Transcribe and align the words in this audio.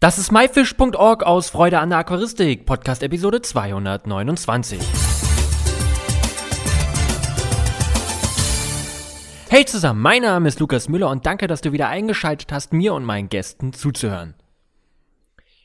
Das 0.00 0.16
ist 0.16 0.30
myfish.org 0.30 1.24
aus 1.24 1.50
Freude 1.50 1.80
an 1.80 1.88
der 1.88 1.98
Aquaristik, 1.98 2.66
Podcast 2.66 3.02
Episode 3.02 3.42
229. 3.42 4.78
Hey 9.48 9.64
zusammen, 9.64 10.00
mein 10.00 10.22
Name 10.22 10.46
ist 10.46 10.60
Lukas 10.60 10.88
Müller 10.88 11.10
und 11.10 11.26
danke, 11.26 11.48
dass 11.48 11.62
du 11.62 11.72
wieder 11.72 11.88
eingeschaltet 11.88 12.52
hast, 12.52 12.72
mir 12.72 12.94
und 12.94 13.04
meinen 13.04 13.28
Gästen 13.28 13.72
zuzuhören. 13.72 14.34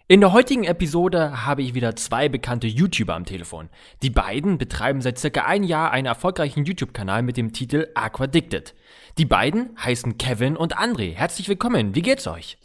In 0.08 0.20
der 0.20 0.34
heutigen 0.34 0.64
Episode 0.64 1.46
habe 1.46 1.62
ich 1.62 1.76
wieder 1.76 1.96
zwei 1.96 2.28
bekannte 2.28 2.66
YouTuber 2.66 3.14
am 3.14 3.26
Telefon. 3.26 3.70
Die 4.02 4.10
beiden 4.10 4.58
betreiben 4.58 5.02
seit 5.02 5.20
circa 5.20 5.44
ein 5.44 5.62
Jahr 5.62 5.92
einen 5.92 6.08
erfolgreichen 6.08 6.66
YouTube-Kanal 6.66 7.22
mit 7.22 7.38
dem 7.38 7.54
Titel 7.54 7.88
Aquadicted. 7.94 8.74
Die 9.20 9.26
beiden 9.26 9.78
heißen 9.78 10.18
Kevin 10.18 10.58
und 10.58 10.76
André. 10.76 11.14
Herzlich 11.14 11.50
willkommen, 11.50 11.94
wie 11.94 12.02
geht's 12.02 12.26
euch? 12.26 12.58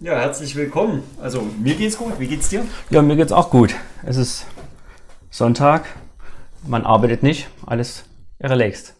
Ja, 0.00 0.18
herzlich 0.18 0.56
willkommen. 0.56 1.02
Also 1.20 1.42
mir 1.62 1.74
geht's 1.74 1.98
gut. 1.98 2.18
Wie 2.18 2.26
geht's 2.26 2.48
dir? 2.48 2.64
Ja, 2.90 3.02
mir 3.02 3.16
geht's 3.16 3.32
auch 3.32 3.50
gut. 3.50 3.74
Es 4.04 4.16
ist 4.16 4.46
Sonntag, 5.30 5.86
man 6.66 6.84
arbeitet 6.84 7.22
nicht, 7.22 7.48
alles 7.66 8.04
relaxed. 8.40 8.94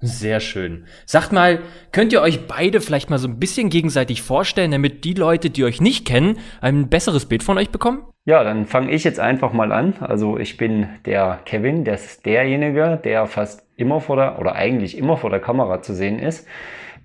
Sehr 0.00 0.40
schön. 0.40 0.86
Sagt 1.06 1.32
mal, 1.32 1.60
könnt 1.90 2.12
ihr 2.12 2.20
euch 2.20 2.46
beide 2.46 2.80
vielleicht 2.80 3.08
mal 3.08 3.18
so 3.18 3.28
ein 3.28 3.38
bisschen 3.38 3.70
gegenseitig 3.70 4.22
vorstellen, 4.22 4.70
damit 4.70 5.04
die 5.04 5.14
Leute, 5.14 5.48
die 5.48 5.64
euch 5.64 5.80
nicht 5.80 6.06
kennen, 6.06 6.38
ein 6.60 6.88
besseres 6.88 7.26
Bild 7.26 7.42
von 7.42 7.56
euch 7.56 7.70
bekommen? 7.70 8.02
Ja, 8.26 8.44
dann 8.44 8.66
fange 8.66 8.90
ich 8.90 9.04
jetzt 9.04 9.20
einfach 9.20 9.52
mal 9.52 9.72
an. 9.72 9.94
Also 10.00 10.36
ich 10.38 10.56
bin 10.56 10.88
der 11.06 11.40
Kevin, 11.44 11.84
der 11.84 11.94
ist 11.94 12.26
derjenige, 12.26 13.00
der 13.02 13.26
fast 13.26 13.66
immer 13.76 14.00
vor 14.00 14.16
der, 14.16 14.38
oder 14.38 14.54
eigentlich 14.54 14.98
immer 14.98 15.16
vor 15.16 15.30
der 15.30 15.40
Kamera 15.40 15.80
zu 15.80 15.94
sehen 15.94 16.18
ist. 16.18 16.46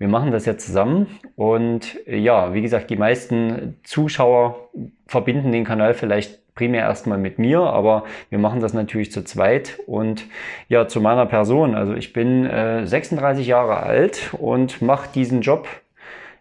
Wir 0.02 0.08
machen 0.08 0.32
das 0.32 0.48
ja 0.48 0.58
zusammen 0.58 1.05
und 1.36 2.00
ja, 2.08 2.55
wie 2.55 2.64
gesagt, 2.64 2.90
die 2.90 2.96
meisten 2.96 3.80
Zuschauer 3.84 4.70
verbinden 5.05 5.52
den 5.52 5.64
Kanal 5.64 5.94
vielleicht 5.94 6.55
primär 6.55 6.82
erstmal 6.82 7.20
mit 7.20 7.38
mir, 7.38 7.59
aber 7.59 8.06
wir 8.31 8.40
machen 8.40 8.62
das 8.62 8.73
natürlich 8.73 9.12
zu 9.12 9.23
zweit 9.23 9.80
und 9.86 10.25
ja, 10.70 10.88
zu 10.88 11.02
meiner 11.02 11.28
Person. 11.28 11.75
Also 11.75 11.94
ich 11.94 12.14
bin 12.14 12.48
äh, 12.48 12.88
36 12.88 13.45
Jahre 13.45 13.78
alt 13.78 14.34
und 14.40 14.81
mache 14.81 15.08
diesen 15.14 15.42
Job 15.42 15.67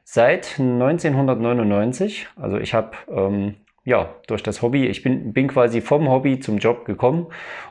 seit 0.04 0.58
1999. 0.58 2.28
Also 2.36 2.56
ich 2.56 2.72
habe 2.72 2.92
ähm, 3.14 3.56
ja, 3.84 4.14
durch 4.26 4.42
das 4.42 4.62
Hobby. 4.62 4.86
Ich 4.86 5.02
bin, 5.02 5.32
bin 5.32 5.48
quasi 5.48 5.80
vom 5.80 6.08
Hobby 6.08 6.38
zum 6.40 6.58
Job 6.58 6.84
gekommen 6.84 7.26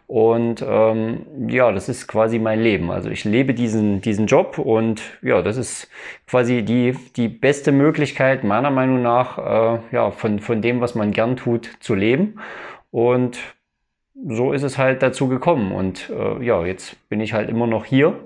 und 0.07 0.65
ähm, 0.67 1.25
ja, 1.47 1.71
das 1.71 1.87
ist 1.87 2.07
quasi 2.07 2.39
mein 2.39 2.61
Leben. 2.61 2.89
Also 2.89 3.09
ich 3.09 3.25
lebe 3.25 3.53
diesen, 3.53 4.01
diesen 4.01 4.25
Job 4.25 4.57
und 4.57 5.01
ja, 5.21 5.41
das 5.41 5.57
ist 5.57 5.89
quasi 6.27 6.63
die, 6.63 6.95
die 7.15 7.27
beste 7.27 7.71
Möglichkeit 7.71 8.43
meiner 8.43 8.71
Meinung 8.71 9.01
nach, 9.03 9.37
äh, 9.37 9.79
ja, 9.91 10.11
von, 10.11 10.39
von 10.39 10.61
dem, 10.61 10.81
was 10.81 10.95
man 10.95 11.11
gern 11.11 11.37
tut, 11.37 11.69
zu 11.79 11.93
leben. 11.93 12.39
Und 12.91 13.37
so 14.27 14.51
ist 14.51 14.63
es 14.63 14.77
halt 14.77 15.03
dazu 15.03 15.27
gekommen. 15.27 15.71
Und 15.71 16.09
äh, 16.09 16.43
ja, 16.43 16.65
jetzt 16.65 17.07
bin 17.09 17.21
ich 17.21 17.33
halt 17.33 17.49
immer 17.49 17.67
noch 17.67 17.85
hier 17.85 18.19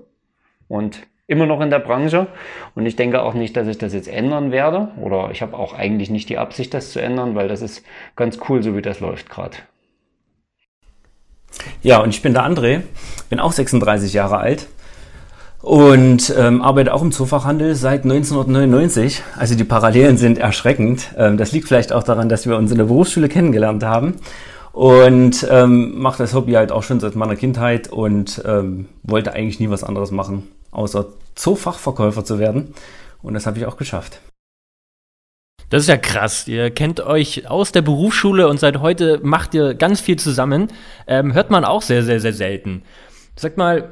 und 0.68 1.06
immer 1.34 1.48
noch 1.48 1.59
in 1.62 1.72
der 1.72 1.80
Branche 1.80 2.28
und 2.76 2.86
ich 2.86 2.95
denke 2.95 3.22
auch 3.23 3.34
nicht, 3.34 3.58
dass 3.58 3.67
ich 3.67 3.78
das 3.78 3.94
jetzt 3.94 4.08
ändern 4.08 4.52
werde 4.52 4.89
oder 5.02 5.30
ich 5.31 5.42
habe 5.42 5.58
auch 5.58 5.73
eigentlich 5.73 6.09
nicht 6.09 6.30
die 6.30 6.38
Absicht, 6.38 6.73
das 6.73 6.92
zu 6.92 7.02
ändern, 7.02 7.36
weil 7.36 7.48
das 7.48 7.62
ist 7.62 7.84
ganz 8.16 8.40
cool, 8.48 8.64
so 8.64 8.78
wie 8.78 8.81
das 8.81 9.00
läuft 9.00 9.30
gerade. 9.30 9.58
Ja, 11.81 12.00
und 12.00 12.09
ich 12.09 12.22
bin 12.22 12.34
der 12.34 12.44
André, 12.44 12.81
bin 13.30 13.40
auch 13.40 13.52
36 13.52 14.14
Jahre 14.14 14.38
alt 14.38 14.67
und 15.62 16.34
ähm, 16.38 16.62
arbeite 16.62 16.94
auch 16.94 17.02
im 17.02 17.12
Zoofachhandel 17.12 17.75
seit 17.75 18.03
1999. 18.03 19.23
Also 19.38 19.56
die 19.56 19.64
Parallelen 19.64 20.18
sind 20.18 20.38
erschreckend. 20.38 21.14
Ähm, 21.18 21.38
das 21.38 21.52
liegt 21.52 21.68
vielleicht 21.68 21.94
auch 21.94 22.03
daran, 22.03 22.30
dass 22.30 22.47
wir 22.47 22.58
uns 22.58 22.72
in 22.72 22.78
der 22.78 22.86
Berufsschule 22.86 23.30
kennengelernt 23.30 23.84
haben 23.84 24.16
und 24.72 25.47
ähm, 25.50 26.00
mache 26.00 26.20
das 26.20 26.34
Hobby 26.34 26.53
halt 26.53 26.72
auch 26.72 26.84
schon 26.84 27.00
seit 27.00 27.16
meiner 27.16 27.36
Kindheit 27.36 27.90
und 27.90 28.42
ähm, 28.45 28.88
wollte 29.03 29.34
eigentlich 29.34 29.59
nie 29.59 29.69
was 29.69 29.84
anderes 29.84 30.12
machen 30.12 30.47
außer 30.74 31.06
Zoofachverkäufer 31.36 32.24
zu 32.26 32.40
werden. 32.40 32.74
Und 33.22 33.34
das 33.34 33.46
habe 33.46 33.58
ich 33.58 33.66
auch 33.66 33.78
geschafft. 33.78 34.20
Das 35.70 35.82
ist 35.82 35.88
ja 35.90 35.98
krass. 35.98 36.48
Ihr 36.48 36.70
kennt 36.70 37.02
euch 37.02 37.50
aus 37.50 37.72
der 37.72 37.82
Berufsschule 37.82 38.48
und 38.48 38.60
seit 38.60 38.80
heute 38.80 39.20
macht 39.24 39.56
ihr 39.56 39.74
ganz 39.74 40.02
viel 40.02 40.18
zusammen. 40.18 40.68
Ähm, 41.08 41.34
hört 41.34 41.50
man 41.50 41.66
auch 41.66 41.82
sehr, 41.82 42.04
sehr, 42.04 42.20
sehr 42.20 42.34
selten. 42.34 42.84
Sag 43.36 43.58
mal, 43.58 43.90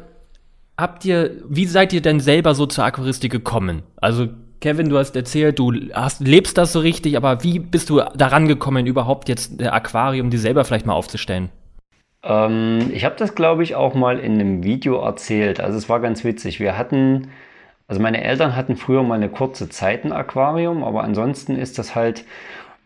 habt 0.78 1.06
ihr, 1.06 1.42
wie 1.50 1.66
seid 1.66 1.92
ihr 1.94 2.02
denn 2.02 2.20
selber 2.20 2.54
so 2.54 2.68
zur 2.68 2.84
Aquaristik 2.84 3.32
gekommen? 3.32 3.82
Also, 3.98 4.28
Kevin, 4.60 4.90
du 4.90 4.98
hast 5.00 5.16
erzählt, 5.16 5.58
du 5.58 5.74
hast, 5.94 6.20
lebst 6.20 6.58
das 6.60 6.72
so 6.72 6.80
richtig, 6.82 7.18
aber 7.18 7.44
wie 7.44 7.58
bist 7.58 7.90
du 7.90 8.02
daran 8.16 8.48
gekommen, 8.48 8.86
überhaupt 8.86 9.28
jetzt 9.28 9.60
der 9.60 9.74
Aquarium 9.74 10.30
dir 10.30 10.40
selber 10.40 10.66
vielleicht 10.66 10.86
mal 10.86 10.94
aufzustellen? 10.94 11.50
Ähm, 12.24 12.92
ich 12.94 13.06
habe 13.06 13.16
das, 13.16 13.36
glaube 13.36 13.64
ich, 13.64 13.76
auch 13.76 13.94
mal 13.94 14.20
in 14.20 14.34
einem 14.34 14.64
Video 14.64 15.02
erzählt. 15.04 15.60
Also 15.60 15.78
es 15.78 15.90
war 15.90 16.00
ganz 16.00 16.24
witzig. 16.24 16.60
Wir 16.60 16.78
hatten, 16.78 17.30
also 17.88 18.02
meine 18.02 18.24
Eltern 18.24 18.56
hatten 18.56 18.76
früher 18.78 19.04
mal 19.04 19.16
eine 19.16 19.30
kurze 19.30 19.70
Zeit 19.70 20.06
ein 20.06 20.14
Aquarium, 20.14 20.84
aber 20.84 21.04
ansonsten 21.04 21.56
ist 21.58 21.80
das 21.80 21.96
halt 21.96 22.26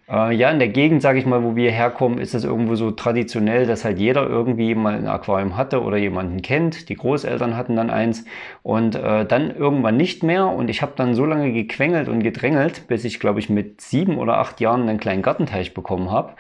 äh, 0.08 0.34
ja, 0.36 0.52
in 0.52 0.60
der 0.60 0.70
Gegend, 0.70 1.02
sage 1.02 1.18
ich 1.18 1.26
mal, 1.26 1.44
wo 1.44 1.56
wir 1.56 1.72
herkommen, 1.72 2.20
ist 2.20 2.36
es 2.36 2.44
irgendwo 2.44 2.76
so 2.76 2.92
traditionell, 2.92 3.66
dass 3.66 3.84
halt 3.84 3.98
jeder 3.98 4.28
irgendwie 4.28 4.76
mal 4.76 4.96
ein 4.96 5.08
Aquarium 5.08 5.58
hatte 5.58 5.82
oder 5.82 5.98
jemanden 5.98 6.42
kennt. 6.42 6.90
Die 6.90 6.96
Großeltern 6.96 7.58
hatten 7.58 7.76
dann 7.76 7.90
eins 7.90 8.26
und 8.62 8.96
äh, 8.96 9.26
dann 9.26 9.56
irgendwann 9.56 9.98
nicht 9.98 10.22
mehr. 10.22 10.48
Und 10.48 10.70
ich 10.70 10.82
habe 10.82 10.94
dann 10.96 11.16
so 11.16 11.26
lange 11.26 11.52
gequengelt 11.52 12.08
und 12.08 12.22
gedrängelt, 12.22 12.88
bis 12.88 13.04
ich, 13.04 13.20
glaube 13.20 13.40
ich, 13.40 13.50
mit 13.50 13.82
sieben 13.82 14.18
oder 14.18 14.38
acht 14.38 14.62
Jahren 14.62 14.88
einen 14.88 15.00
kleinen 15.00 15.24
Gartenteich 15.24 15.74
bekommen 15.74 16.12
habe. 16.12 16.34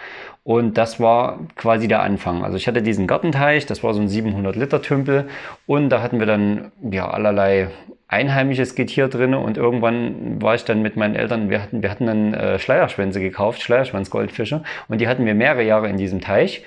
Und 0.44 0.78
das 0.78 1.00
war 1.00 1.40
quasi 1.56 1.88
der 1.88 2.03
Anfang. 2.03 2.44
Also 2.44 2.58
ich 2.58 2.68
hatte 2.68 2.84
diesen 2.84 3.08
Gartenteich, 3.08 3.66
das 3.66 3.84
war 3.84 3.96
so 3.96 4.02
ein 4.02 4.08
700 4.08 4.56
Liter 4.56 4.80
Tümpel 4.80 5.28
und 5.66 5.90
da 5.90 6.03
hatten 6.03 6.20
wir 6.20 6.28
dann 6.28 6.72
ja 6.92 7.09
allerlei 7.09 7.70
einheimisches 8.07 8.75
Getier 8.75 9.07
drin 9.07 9.33
und 9.33 9.57
irgendwann 9.57 10.41
war 10.41 10.55
ich 10.55 10.63
dann 10.63 10.81
mit 10.81 10.95
meinen 10.95 11.16
Eltern, 11.16 11.49
wir 11.49 11.61
hatten, 11.61 11.81
wir 11.81 11.89
hatten 11.89 12.05
dann 12.05 12.33
äh, 12.33 12.59
Schleierschwänze 12.59 13.19
gekauft, 13.19 13.61
Schleierschwanzgoldfische 13.61 14.63
und 14.88 15.01
die 15.01 15.07
hatten 15.07 15.25
wir 15.25 15.33
mehrere 15.33 15.63
Jahre 15.63 15.89
in 15.89 15.97
diesem 15.97 16.21
Teich. 16.21 16.63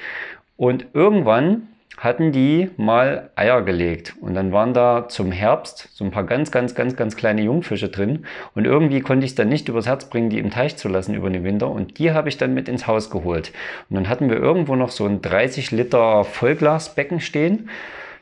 Und 0.57 0.87
irgendwann 0.93 1.69
hatten 1.99 2.33
die 2.33 2.71
mal 2.77 3.31
Eier 3.35 3.63
gelegt. 3.63 4.15
Und 4.21 4.35
dann 4.35 4.53
waren 4.53 4.73
da 4.73 5.09
zum 5.09 5.33
Herbst 5.33 5.89
so 5.93 6.05
ein 6.05 6.11
paar 6.11 6.25
ganz, 6.25 6.51
ganz, 6.51 6.75
ganz, 6.75 6.97
ganz 6.97 7.17
kleine 7.17 7.43
Jungfische 7.43 7.89
drin. 7.89 8.25
Und 8.55 8.65
irgendwie 8.65 9.01
konnte 9.01 9.25
ich 9.25 9.33
es 9.33 9.35
dann 9.35 9.49
nicht 9.49 9.69
übers 9.69 9.87
Herz 9.87 10.05
bringen, 10.05 10.31
die 10.31 10.39
im 10.39 10.51
Teich 10.51 10.77
zu 10.77 10.89
lassen 10.89 11.15
über 11.15 11.29
den 11.29 11.45
Winter. 11.45 11.69
Und 11.69 11.99
die 11.99 12.13
habe 12.13 12.29
ich 12.29 12.37
dann 12.39 12.55
mit 12.55 12.69
ins 12.69 12.87
Haus 12.87 13.11
geholt. 13.11 13.53
Und 13.91 13.97
dann 13.97 14.09
hatten 14.09 14.31
wir 14.31 14.37
irgendwo 14.37 14.77
noch 14.77 14.91
so 14.91 15.07
ein 15.07 15.23
30 15.23 15.73
Liter 15.73 16.25
Vollglasbecken 16.25 17.21
stehen 17.21 17.69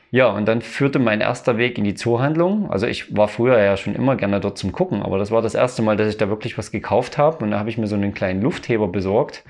ja, 0.09 0.29
und 0.29 0.47
dann 0.47 0.61
führte 0.61 0.99
mein 0.99 1.19
erster 1.19 1.57
Weg 1.57 1.77
in 1.77 1.83
die 1.83 1.95
Zoohandlung. 1.95 2.71
Also 2.71 2.87
ich 2.87 3.15
war 3.15 3.27
früher 3.27 3.59
ja 3.59 3.75
schon 3.75 3.93
immer 3.93 4.15
gerne 4.15 4.39
dort 4.39 4.57
zum 4.57 4.71
Gucken, 4.71 5.01
aber 5.01 5.17
das 5.17 5.31
war 5.31 5.41
das 5.41 5.53
erste 5.53 5.81
Mal, 5.81 5.97
dass 5.97 6.07
ich 6.07 6.17
da 6.17 6.29
wirklich 6.29 6.57
was 6.57 6.71
gekauft 6.71 7.17
habe. 7.17 7.43
Und 7.43 7.51
da 7.51 7.59
habe 7.59 7.69
ich 7.69 7.77
mir 7.77 7.87
so 7.87 7.95
einen 7.95 8.13
kleinen 8.13 8.41
Luftheber 8.41 8.87
besorgt. 8.87 9.43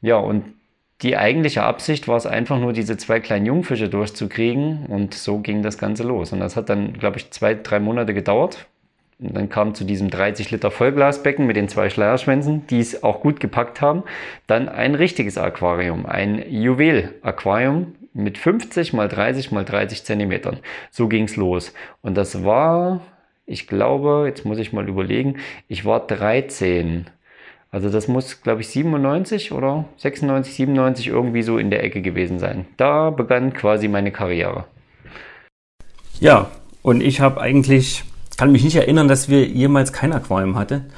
Ja, 0.00 0.16
und 0.16 0.44
die 1.02 1.18
eigentliche 1.18 1.64
Absicht 1.64 2.08
war 2.08 2.16
es 2.16 2.26
einfach 2.26 2.58
nur, 2.58 2.72
diese 2.72 2.96
zwei 2.96 3.20
kleinen 3.20 3.44
Jungfische 3.44 3.90
durchzukriegen. 3.90 4.86
Und 4.86 5.12
so 5.12 5.38
ging 5.38 5.62
das 5.62 5.76
Ganze 5.76 6.02
los. 6.02 6.32
Und 6.32 6.40
das 6.40 6.56
hat 6.56 6.70
dann, 6.70 6.94
glaube 6.94 7.18
ich, 7.18 7.30
zwei, 7.30 7.54
drei 7.54 7.78
Monate 7.78 8.14
gedauert. 8.14 8.66
Und 9.18 9.36
dann 9.36 9.50
kam 9.50 9.74
zu 9.74 9.84
diesem 9.84 10.08
30 10.08 10.50
Liter 10.50 10.70
Vollglasbecken 10.70 11.46
mit 11.46 11.56
den 11.56 11.68
zwei 11.68 11.90
Schleierschwänzen, 11.90 12.66
die 12.68 12.80
es 12.80 13.02
auch 13.02 13.20
gut 13.20 13.38
gepackt 13.38 13.80
haben, 13.80 14.02
dann 14.46 14.68
ein 14.68 14.94
richtiges 14.94 15.38
Aquarium, 15.38 16.06
ein 16.06 16.42
Juwel-Aquarium 16.50 17.94
mit 18.14 18.38
50 18.38 18.92
mal 18.92 19.08
30 19.08 19.50
mal 19.50 19.64
30 19.64 20.04
Zentimetern. 20.04 20.58
So 20.90 21.08
ging's 21.08 21.36
los. 21.36 21.74
Und 22.00 22.16
das 22.16 22.44
war, 22.44 23.00
ich 23.44 23.66
glaube, 23.66 24.24
jetzt 24.26 24.44
muss 24.46 24.58
ich 24.58 24.72
mal 24.72 24.88
überlegen, 24.88 25.38
ich 25.68 25.84
war 25.84 26.06
13. 26.06 27.06
Also 27.70 27.90
das 27.90 28.06
muss, 28.06 28.40
glaube 28.40 28.60
ich, 28.60 28.68
97 28.68 29.50
oder 29.50 29.84
96, 29.96 30.54
97 30.54 31.08
irgendwie 31.08 31.42
so 31.42 31.58
in 31.58 31.70
der 31.70 31.82
Ecke 31.82 32.02
gewesen 32.02 32.38
sein. 32.38 32.66
Da 32.76 33.10
begann 33.10 33.52
quasi 33.52 33.88
meine 33.88 34.12
Karriere. 34.12 34.64
Ja, 36.20 36.52
und 36.82 37.02
ich 37.02 37.20
habe 37.20 37.40
eigentlich, 37.40 38.04
kann 38.36 38.52
mich 38.52 38.62
nicht 38.62 38.76
erinnern, 38.76 39.08
dass 39.08 39.28
wir 39.28 39.44
jemals 39.44 39.92
kein 39.92 40.12
Aquarium 40.12 40.56
hatten. 40.56 40.92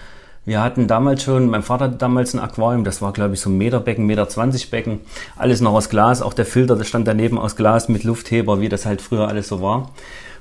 Wir 0.46 0.62
hatten 0.62 0.86
damals 0.86 1.24
schon, 1.24 1.48
mein 1.48 1.64
Vater 1.64 1.86
hatte 1.86 1.96
damals 1.96 2.32
ein 2.32 2.38
Aquarium, 2.38 2.84
das 2.84 3.02
war 3.02 3.12
glaube 3.12 3.34
ich 3.34 3.40
so 3.40 3.50
ein 3.50 3.58
Meterbecken, 3.58 4.06
Meter 4.06 4.28
20 4.28 4.70
Becken, 4.70 5.00
alles 5.34 5.60
noch 5.60 5.72
aus 5.72 5.88
Glas, 5.88 6.22
auch 6.22 6.34
der 6.34 6.46
Filter, 6.46 6.76
der 6.76 6.84
stand 6.84 7.08
daneben 7.08 7.36
aus 7.36 7.56
Glas 7.56 7.88
mit 7.88 8.04
Luftheber, 8.04 8.60
wie 8.60 8.68
das 8.68 8.86
halt 8.86 9.02
früher 9.02 9.26
alles 9.26 9.48
so 9.48 9.60
war. 9.60 9.90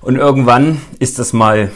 Und 0.02 0.18
irgendwann 0.18 0.80
ist 1.00 1.18
das 1.18 1.34
mal, 1.34 1.72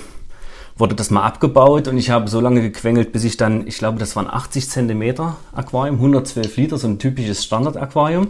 wurde 0.78 0.94
das 0.94 1.10
mal 1.10 1.24
abgebaut 1.24 1.88
und 1.88 1.98
ich 1.98 2.12
habe 2.12 2.28
so 2.30 2.40
lange 2.40 2.62
gequengelt, 2.62 3.12
bis 3.12 3.24
ich 3.24 3.36
dann, 3.36 3.66
ich 3.66 3.80
glaube, 3.80 3.98
das 3.98 4.16
waren 4.16 4.28
80 4.28 4.70
Zentimeter 4.70 5.38
Aquarium, 5.52 5.96
112 5.96 6.56
Liter, 6.56 6.78
so 6.78 6.88
ein 6.88 7.00
typisches 7.00 7.44
Standard-Aquarium. 7.44 8.28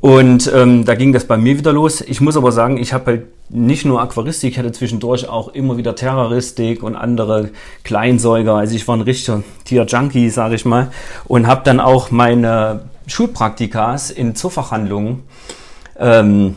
Und 0.00 0.50
ähm, 0.54 0.86
da 0.86 0.94
ging 0.94 1.12
das 1.12 1.26
bei 1.26 1.36
mir 1.36 1.58
wieder 1.58 1.72
los. 1.72 2.00
Ich 2.00 2.20
muss 2.20 2.36
aber 2.36 2.52
sagen, 2.52 2.78
ich 2.78 2.94
habe 2.94 3.06
halt 3.06 3.22
nicht 3.50 3.84
nur 3.84 4.00
Aquaristik, 4.00 4.52
ich 4.52 4.58
hatte 4.58 4.72
zwischendurch 4.72 5.28
auch 5.28 5.48
immer 5.48 5.76
wieder 5.76 5.94
Terroristik 5.94 6.82
und 6.82 6.96
andere 6.96 7.50
Kleinsäuger. 7.84 8.54
Also 8.54 8.76
ich 8.76 8.88
war 8.88 8.96
ein 8.96 9.02
richtiger 9.02 9.42
Tier-Junkie, 9.64 10.30
sage 10.30 10.54
ich 10.54 10.64
mal. 10.64 10.90
Und 11.26 11.46
habe 11.46 11.62
dann 11.64 11.80
auch 11.80 12.10
meine 12.10 12.82
Schulpraktikas 13.08 14.10
in 14.10 14.34
Zoofachhandlungen 14.34 15.24
ähm, 15.98 16.56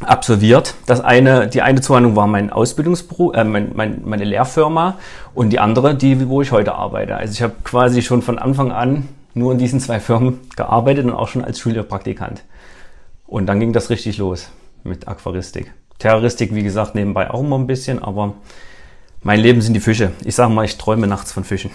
absolviert. 0.00 0.74
Das 0.86 1.00
eine, 1.00 1.48
die 1.48 1.62
eine 1.62 1.80
Zuhandlung 1.80 2.16
war 2.16 2.26
mein 2.26 2.52
Ausbildungsberuf, 2.52 3.34
äh, 3.34 3.44
mein, 3.44 3.72
mein, 3.74 4.02
meine 4.04 4.24
Lehrfirma 4.24 4.98
und 5.34 5.50
die 5.50 5.60
andere, 5.60 5.94
die, 5.94 6.28
wo 6.28 6.42
ich 6.42 6.52
heute 6.52 6.74
arbeite. 6.74 7.16
Also 7.16 7.32
ich 7.32 7.42
habe 7.42 7.54
quasi 7.64 8.02
schon 8.02 8.20
von 8.20 8.38
Anfang 8.38 8.72
an 8.72 9.08
nur 9.34 9.52
in 9.52 9.58
diesen 9.58 9.80
zwei 9.80 10.00
Firmen 10.00 10.40
gearbeitet 10.56 11.06
und 11.06 11.12
auch 11.12 11.28
schon 11.28 11.44
als 11.44 11.58
Schülerpraktikant. 11.58 12.42
Und 13.26 13.46
dann 13.46 13.60
ging 13.60 13.72
das 13.72 13.90
richtig 13.90 14.18
los 14.18 14.50
mit 14.82 15.08
Aquaristik. 15.08 15.72
Terroristik, 15.98 16.54
wie 16.54 16.62
gesagt, 16.62 16.94
nebenbei 16.94 17.30
auch 17.30 17.40
immer 17.40 17.58
ein 17.58 17.66
bisschen, 17.66 18.02
aber 18.02 18.34
mein 19.22 19.40
Leben 19.40 19.60
sind 19.60 19.74
die 19.74 19.80
Fische. 19.80 20.12
Ich 20.24 20.34
sage 20.34 20.52
mal, 20.52 20.64
ich 20.64 20.76
träume 20.76 21.06
nachts 21.06 21.32
von 21.32 21.44
Fischen. 21.44 21.70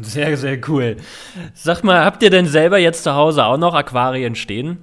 Sehr, 0.00 0.36
sehr 0.36 0.58
cool. 0.68 0.96
Sag 1.52 1.84
mal, 1.84 2.04
habt 2.04 2.22
ihr 2.22 2.30
denn 2.30 2.46
selber 2.46 2.78
jetzt 2.78 3.02
zu 3.02 3.14
Hause 3.14 3.44
auch 3.44 3.58
noch 3.58 3.74
Aquarien 3.74 4.34
stehen? 4.34 4.78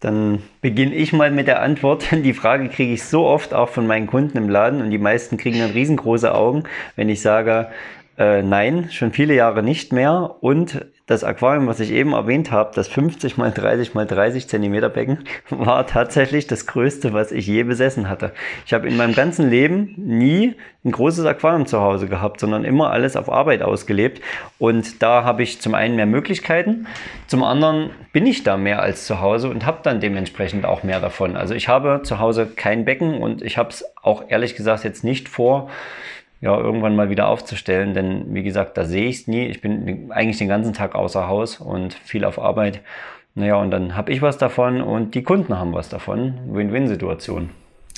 Dann 0.00 0.42
beginne 0.62 0.94
ich 0.94 1.12
mal 1.12 1.30
mit 1.30 1.46
der 1.46 1.62
Antwort. 1.62 2.06
Die 2.12 2.32
Frage 2.32 2.68
kriege 2.70 2.94
ich 2.94 3.04
so 3.04 3.26
oft 3.26 3.54
auch 3.54 3.68
von 3.68 3.86
meinen 3.86 4.06
Kunden 4.06 4.36
im 4.38 4.48
Laden 4.48 4.80
und 4.80 4.90
die 4.90 4.98
meisten 4.98 5.36
kriegen 5.36 5.60
dann 5.60 5.70
riesengroße 5.70 6.34
Augen, 6.34 6.64
wenn 6.96 7.08
ich 7.08 7.20
sage, 7.20 7.68
äh, 8.18 8.42
nein, 8.42 8.88
schon 8.90 9.12
viele 9.12 9.34
Jahre 9.34 9.62
nicht 9.62 9.92
mehr. 9.92 10.36
Und 10.40 10.86
das 11.10 11.24
Aquarium, 11.24 11.66
was 11.66 11.80
ich 11.80 11.90
eben 11.90 12.12
erwähnt 12.12 12.52
habe, 12.52 12.70
das 12.72 12.86
50 12.86 13.36
mal 13.36 13.50
30 13.50 13.94
mal 13.94 14.06
30 14.06 14.46
Zentimeter 14.46 14.88
Becken, 14.88 15.24
war 15.50 15.84
tatsächlich 15.84 16.46
das 16.46 16.66
größte, 16.66 17.12
was 17.12 17.32
ich 17.32 17.48
je 17.48 17.64
besessen 17.64 18.08
hatte. 18.08 18.30
Ich 18.64 18.72
habe 18.72 18.86
in 18.86 18.96
meinem 18.96 19.12
ganzen 19.12 19.50
Leben 19.50 19.92
nie 19.96 20.54
ein 20.84 20.92
großes 20.92 21.26
Aquarium 21.26 21.66
zu 21.66 21.80
Hause 21.80 22.06
gehabt, 22.06 22.38
sondern 22.38 22.64
immer 22.64 22.92
alles 22.92 23.16
auf 23.16 23.28
Arbeit 23.28 23.60
ausgelebt. 23.62 24.22
Und 24.60 25.02
da 25.02 25.24
habe 25.24 25.42
ich 25.42 25.60
zum 25.60 25.74
einen 25.74 25.96
mehr 25.96 26.06
Möglichkeiten, 26.06 26.86
zum 27.26 27.42
anderen 27.42 27.90
bin 28.12 28.24
ich 28.24 28.44
da 28.44 28.56
mehr 28.56 28.80
als 28.80 29.04
zu 29.04 29.20
Hause 29.20 29.50
und 29.50 29.66
habe 29.66 29.80
dann 29.82 29.98
dementsprechend 29.98 30.64
auch 30.64 30.84
mehr 30.84 31.00
davon. 31.00 31.36
Also 31.36 31.54
ich 31.54 31.66
habe 31.66 32.02
zu 32.04 32.20
Hause 32.20 32.46
kein 32.46 32.84
Becken 32.84 33.20
und 33.20 33.42
ich 33.42 33.58
habe 33.58 33.70
es 33.70 33.84
auch 34.00 34.26
ehrlich 34.28 34.54
gesagt 34.54 34.84
jetzt 34.84 35.02
nicht 35.02 35.28
vor, 35.28 35.70
ja, 36.40 36.58
irgendwann 36.58 36.96
mal 36.96 37.10
wieder 37.10 37.28
aufzustellen. 37.28 37.94
Denn 37.94 38.34
wie 38.34 38.42
gesagt, 38.42 38.76
da 38.76 38.84
sehe 38.84 39.06
ich 39.06 39.20
es 39.20 39.26
nie. 39.26 39.46
Ich 39.46 39.60
bin 39.60 40.10
eigentlich 40.10 40.38
den 40.38 40.48
ganzen 40.48 40.72
Tag 40.72 40.94
außer 40.94 41.28
Haus 41.28 41.60
und 41.60 41.94
viel 41.94 42.24
auf 42.24 42.38
Arbeit. 42.38 42.80
Naja, 43.34 43.56
und 43.56 43.70
dann 43.70 43.96
habe 43.96 44.12
ich 44.12 44.22
was 44.22 44.38
davon 44.38 44.80
und 44.80 45.14
die 45.14 45.22
Kunden 45.22 45.56
haben 45.58 45.72
was 45.72 45.88
davon. 45.88 46.34
Win-Win-Situation. 46.48 47.50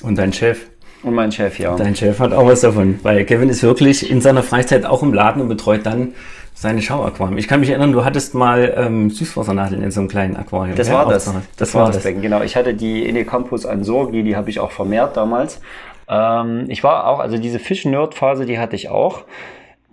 Und 0.03 0.17
dein 0.17 0.33
Chef? 0.33 0.67
Und 1.03 1.15
mein 1.15 1.31
Chef, 1.31 1.59
ja. 1.59 1.75
Dein 1.75 1.95
Chef 1.95 2.19
hat 2.19 2.31
auch 2.31 2.47
was 2.47 2.61
davon, 2.61 2.99
weil 3.03 3.25
Kevin 3.25 3.49
ist 3.49 3.61
wirklich 3.61 4.09
in 4.09 4.21
seiner 4.21 4.41
Freizeit 4.41 4.85
auch 4.85 5.03
im 5.03 5.13
Laden 5.13 5.41
und 5.41 5.49
betreut 5.49 5.85
dann 5.85 6.13
seine 6.53 6.81
Schauaquarium. 6.81 7.37
Ich 7.37 7.47
kann 7.47 7.59
mich 7.59 7.69
erinnern, 7.69 7.91
du 7.91 8.05
hattest 8.05 8.35
mal 8.35 8.73
ähm, 8.77 9.09
Süßwassernadeln 9.09 9.83
in 9.83 9.91
so 9.91 9.99
einem 9.99 10.07
kleinen 10.07 10.37
Aquarium. 10.37 10.77
Das 10.77 10.87
ja, 10.87 10.93
war 10.93 11.09
das. 11.09 11.25
Das, 11.25 11.35
das 11.57 11.73
war 11.73 11.91
das 11.91 12.03
Becken, 12.03 12.21
genau. 12.21 12.41
Ich 12.41 12.55
hatte 12.55 12.73
die 12.73 13.07
Enecampus 13.07 13.65
Ansorgi, 13.65 14.23
die 14.23 14.35
habe 14.35 14.49
ich 14.49 14.59
auch 14.59 14.71
vermehrt 14.71 15.17
damals. 15.17 15.59
Ähm, 16.07 16.65
ich 16.67 16.83
war 16.83 17.07
auch, 17.07 17.19
also 17.19 17.37
diese 17.37 17.59
Fisch-Nerd-Phase, 17.59 18.45
die 18.45 18.59
hatte 18.59 18.75
ich 18.75 18.89
auch. 18.89 19.25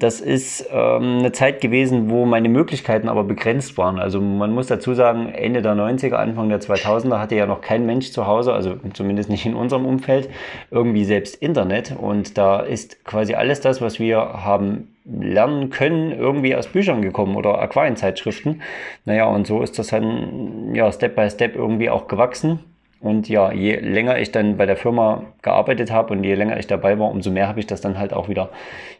Das 0.00 0.22
ist 0.22 0.66
ähm, 0.72 1.18
eine 1.18 1.32
Zeit 1.32 1.60
gewesen, 1.60 2.08
wo 2.08 2.24
meine 2.24 2.48
Möglichkeiten 2.48 3.06
aber 3.06 3.22
begrenzt 3.22 3.76
waren. 3.76 3.98
Also 3.98 4.18
man 4.18 4.50
muss 4.50 4.66
dazu 4.66 4.94
sagen, 4.94 5.28
Ende 5.28 5.60
der 5.60 5.74
90er, 5.74 6.14
Anfang 6.14 6.48
der 6.48 6.58
2000er 6.58 7.18
hatte 7.18 7.34
ja 7.36 7.44
noch 7.44 7.60
kein 7.60 7.84
Mensch 7.84 8.10
zu 8.10 8.26
Hause, 8.26 8.54
also 8.54 8.76
zumindest 8.94 9.28
nicht 9.28 9.44
in 9.44 9.54
unserem 9.54 9.84
Umfeld, 9.84 10.30
irgendwie 10.70 11.04
selbst 11.04 11.36
Internet. 11.36 11.94
Und 12.00 12.38
da 12.38 12.60
ist 12.60 13.04
quasi 13.04 13.34
alles 13.34 13.60
das, 13.60 13.82
was 13.82 14.00
wir 14.00 14.16
haben 14.16 14.88
lernen 15.04 15.68
können, 15.68 16.12
irgendwie 16.12 16.56
aus 16.56 16.68
Büchern 16.68 17.02
gekommen 17.02 17.36
oder 17.36 17.60
Aquarienzeitschriften. 17.60 18.62
Naja, 19.04 19.26
und 19.26 19.46
so 19.46 19.60
ist 19.60 19.78
das 19.78 19.88
dann 19.88 20.74
ja 20.74 20.90
Step 20.92 21.14
by 21.14 21.28
Step 21.28 21.56
irgendwie 21.56 21.90
auch 21.90 22.08
gewachsen. 22.08 22.60
Und 23.00 23.30
ja, 23.30 23.50
je 23.50 23.76
länger 23.76 24.18
ich 24.18 24.30
dann 24.30 24.58
bei 24.58 24.66
der 24.66 24.76
Firma 24.76 25.24
gearbeitet 25.40 25.90
habe 25.90 26.12
und 26.12 26.22
je 26.22 26.34
länger 26.34 26.58
ich 26.58 26.66
dabei 26.66 26.98
war, 26.98 27.10
umso 27.10 27.30
mehr 27.30 27.48
habe 27.48 27.58
ich 27.58 27.66
das 27.66 27.80
dann 27.80 27.98
halt 27.98 28.12
auch 28.12 28.28
wieder, 28.28 28.50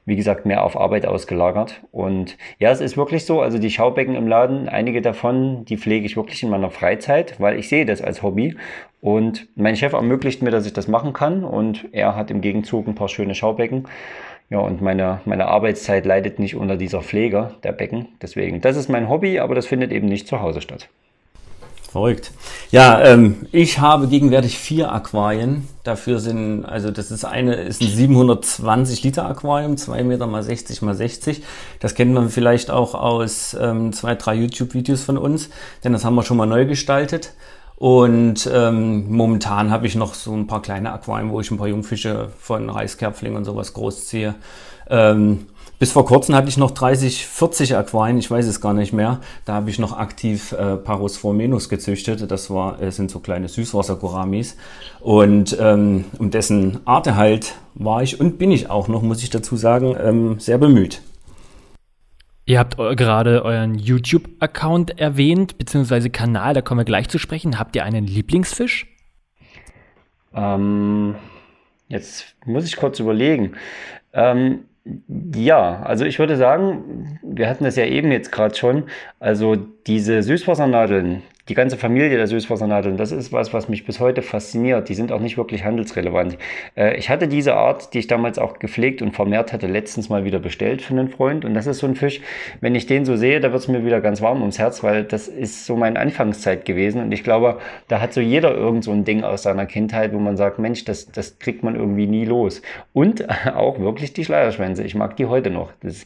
wie 0.07 0.17
gesagt, 0.17 0.47
mehr 0.47 0.65
auf 0.65 0.75
Arbeit 0.79 1.05
ausgelagert. 1.05 1.83
Und 1.93 2.39
ja, 2.59 2.71
es 2.71 2.81
ist 2.81 2.97
wirklich 2.97 3.27
so, 3.27 3.43
also 3.43 3.59
die 3.59 3.71
Schaubecken 3.71 4.15
im 4.15 4.27
Laden, 4.27 4.71
einige 4.71 5.03
davon, 5.03 5.67
die 5.67 5.77
pflege 5.77 6.07
ich 6.07 6.17
wirklich 6.17 6.43
in 6.43 6.49
meiner 6.49 6.71
Freizeit, 6.71 7.39
weil 7.39 7.59
ich 7.59 7.69
sehe 7.69 7.85
das 7.85 8.01
als 8.01 8.23
Hobby. 8.23 8.57
Und 9.03 9.49
mein 9.55 9.77
Chef 9.77 9.93
ermöglicht 9.93 10.43
mir, 10.43 10.51
dass 10.51 10.67
ich 10.67 10.73
das 10.73 10.89
machen 10.89 11.13
kann 11.13 11.45
und 11.45 11.87
er 11.93 12.17
hat 12.17 12.31
im 12.31 12.41
Gegenzug 12.41 12.89
ein 12.89 12.95
paar 12.95 13.09
schöne 13.09 13.35
Schaubecken. 13.35 13.87
Ja, 14.49 14.61
und 14.61 14.81
meine, 14.81 15.21
meine 15.27 15.47
Arbeitszeit 15.47 16.07
leidet 16.07 16.39
nicht 16.39 16.57
unter 16.57 16.77
dieser 16.77 17.03
Pflege 17.03 17.55
der 17.65 17.73
Becken. 17.73 18.09
Deswegen, 18.23 18.63
das 18.63 18.77
ist 18.77 18.89
mein 18.89 19.11
Hobby, 19.11 19.39
aber 19.39 19.55
das 19.55 19.67
findet 19.67 19.93
eben 19.93 20.09
nicht 20.09 20.27
zu 20.27 20.41
Hause 20.41 20.63
statt. 20.63 20.89
Verrückt. 21.91 22.31
Ja, 22.71 23.03
ähm, 23.03 23.49
ich 23.51 23.81
habe 23.81 24.07
gegenwärtig 24.07 24.57
vier 24.57 24.93
Aquarien. 24.93 25.67
Dafür 25.83 26.21
sind, 26.21 26.65
also 26.65 26.93
das 26.93 27.11
ist 27.11 27.25
eine, 27.25 27.55
ist 27.57 27.83
ein 27.83 27.89
720 27.89 29.03
Liter 29.03 29.27
Aquarium, 29.27 29.77
zwei 29.77 30.05
Meter 30.05 30.29
mal 30.29 30.45
60 30.45 30.83
mal 30.83 30.95
60. 30.95 31.43
Das 31.81 31.97
kennt 31.97 32.15
man 32.15 32.29
vielleicht 32.29 32.71
auch 32.71 32.95
aus 32.95 33.57
ähm, 33.61 33.93
zwei, 33.93 34.15
drei 34.15 34.35
YouTube-Videos 34.35 35.03
von 35.03 35.19
uns, 35.19 35.51
denn 35.83 35.93
das 35.93 36.05
haben 36.05 36.15
wir 36.15 36.23
schon 36.23 36.37
mal 36.37 36.47
neu 36.47 36.65
gestaltet. 36.65 37.33
Und 37.75 38.49
ähm, 38.53 39.11
momentan 39.11 39.73
habe 39.73 39.89
ich 39.89 39.97
noch 39.97 40.15
so 40.15 40.33
ein 40.33 40.47
paar 40.47 40.63
kleine 40.63 40.93
Aquarien, 40.93 41.31
wo 41.31 41.41
ich 41.41 41.51
ein 41.51 41.59
paar 41.59 41.67
Jungfische 41.67 42.29
von 42.39 42.71
Reiskerpfling 42.71 43.35
und 43.35 43.45
sowas 43.45 43.73
großziehe. 43.73 44.37
Ähm, 44.89 45.47
bis 45.81 45.93
vor 45.93 46.05
kurzem 46.05 46.35
hatte 46.35 46.51
ich 46.51 46.59
noch 46.59 46.73
30, 46.73 47.27
40 47.27 47.75
Aquarien, 47.75 48.19
ich 48.19 48.31
weiß 48.31 48.47
es 48.47 48.61
gar 48.61 48.75
nicht 48.75 48.93
mehr. 48.93 49.21
Da 49.47 49.55
habe 49.55 49.71
ich 49.71 49.79
noch 49.79 49.97
aktiv 49.97 50.53
äh, 50.53 50.77
Paros 50.77 51.17
formenus 51.17 51.71
gezüchtet. 51.71 52.31
Das 52.31 52.51
war, 52.51 52.83
äh, 52.83 52.93
sind 52.93 53.11
so 53.11 53.19
kleine 53.19 53.49
Süßwasser-Goramis. 53.49 54.59
Und 55.01 55.57
ähm, 55.59 56.05
um 56.19 56.31
dessen 56.31 56.87
Arterhalt 56.87 57.55
war 57.75 58.03
ich 58.03 58.21
und 58.21 58.39
bin 58.39 58.51
ich 58.51 58.69
auch 58.69 58.89
noch, 58.89 59.01
muss 59.01 59.23
ich 59.23 59.31
dazu 59.31 59.57
sagen, 59.57 59.97
ähm, 59.99 60.39
sehr 60.39 60.59
bemüht. 60.59 61.01
Ihr 62.45 62.59
habt 62.59 62.77
gerade 62.77 63.43
euren 63.43 63.79
YouTube-Account 63.79 65.01
erwähnt, 65.01 65.57
beziehungsweise 65.57 66.11
Kanal, 66.11 66.53
da 66.53 66.61
kommen 66.61 66.81
wir 66.81 66.85
gleich 66.85 67.09
zu 67.09 67.19
sprechen. 67.19 67.59
Habt 67.59 67.75
ihr 67.75 67.85
einen 67.85 68.07
Lieblingsfisch? 68.07 68.87
Ähm, 70.35 71.15
jetzt 71.89 72.37
muss 72.45 72.67
ich 72.67 72.77
kurz 72.77 73.01
überlegen. 73.01 73.53
Ähm, 74.13 74.67
ja, 75.35 75.83
also 75.83 76.05
ich 76.05 76.19
würde 76.19 76.37
sagen, 76.37 77.19
wir 77.23 77.49
hatten 77.49 77.65
das 77.65 77.77
ja 77.77 77.85
eben 77.85 78.11
jetzt 78.13 78.33
gerade 78.33 78.55
schon. 78.55 78.85
Also 79.19 79.57
diese 79.87 80.23
Süßwassernadeln, 80.23 81.23
die 81.49 81.55
ganze 81.55 81.77
Familie 81.77 82.17
der 82.17 82.27
Süßwassernadeln, 82.27 82.97
das 82.97 83.13
ist 83.13 83.33
was, 83.33 83.53
was 83.53 83.69
mich 83.69 83.85
bis 83.85 83.99
heute 83.99 84.23
fasziniert. 84.23 84.89
Die 84.89 84.95
sind 84.95 85.11
auch 85.11 85.21
nicht 85.21 85.37
wirklich 85.37 85.65
handelsrelevant. 85.65 86.39
Äh, 86.77 86.97
ich 86.97 87.09
hatte 87.09 87.29
diese 87.29 87.55
Art, 87.55 87.93
die 87.95 87.99
ich 88.01 88.07
damals 88.07 88.39
auch 88.39 88.59
gepflegt 88.59 89.03
und 89.03 89.13
vermehrt 89.13 89.53
hatte, 89.53 89.67
letztens 89.67 90.09
mal 90.09 90.25
wieder 90.25 90.39
bestellt 90.39 90.83
für 90.83 90.93
einen 90.93 91.09
Freund. 91.09 91.45
Und 91.45 91.55
das 91.55 91.67
ist 91.67 91.79
so 91.79 91.87
ein 91.87 91.97
Fisch, 91.97 92.21
wenn 92.61 92.75
ich 92.75 92.87
den 92.87 93.05
so 93.05 93.17
sehe, 93.17 93.41
da 93.41 93.53
wird 93.53 93.63
es 93.63 93.69
mir 93.69 93.85
wieder 93.85 94.01
ganz 94.01 94.23
warm 94.23 94.41
ums 94.41 94.59
Herz, 94.59 94.83
weil 94.83 95.05
das 95.05 95.29
ist 95.29 95.67
so 95.67 95.77
meine 95.77 95.99
Anfangszeit 95.99 96.65
gewesen. 96.65 97.03
Und 97.03 97.13
ich 97.13 97.25
glaube, 97.25 97.59
da 97.89 98.01
hat 98.01 98.13
so 98.13 98.21
jeder 98.21 98.55
irgend 98.55 98.85
so 98.85 98.93
ein 98.93 99.05
Ding 99.05 99.25
aus 99.25 99.43
seiner 99.43 99.67
Kindheit, 99.67 100.13
wo 100.13 100.19
man 100.19 100.37
sagt, 100.37 100.59
Mensch, 100.59 100.85
das, 100.85 101.11
das 101.11 101.39
kriegt 101.39 101.65
man 101.65 101.75
irgendwie 101.75 102.07
nie 102.07 102.25
los. 102.25 102.63
Und 102.93 103.27
auch 103.55 103.81
wirklich 103.81 104.13
die 104.13 104.25
Schleierschwänze. 104.25 104.85
Ich 104.85 104.95
mag 104.95 105.17
die 105.17 105.27
heute 105.27 105.51
noch. 105.51 105.73
Das 105.83 106.05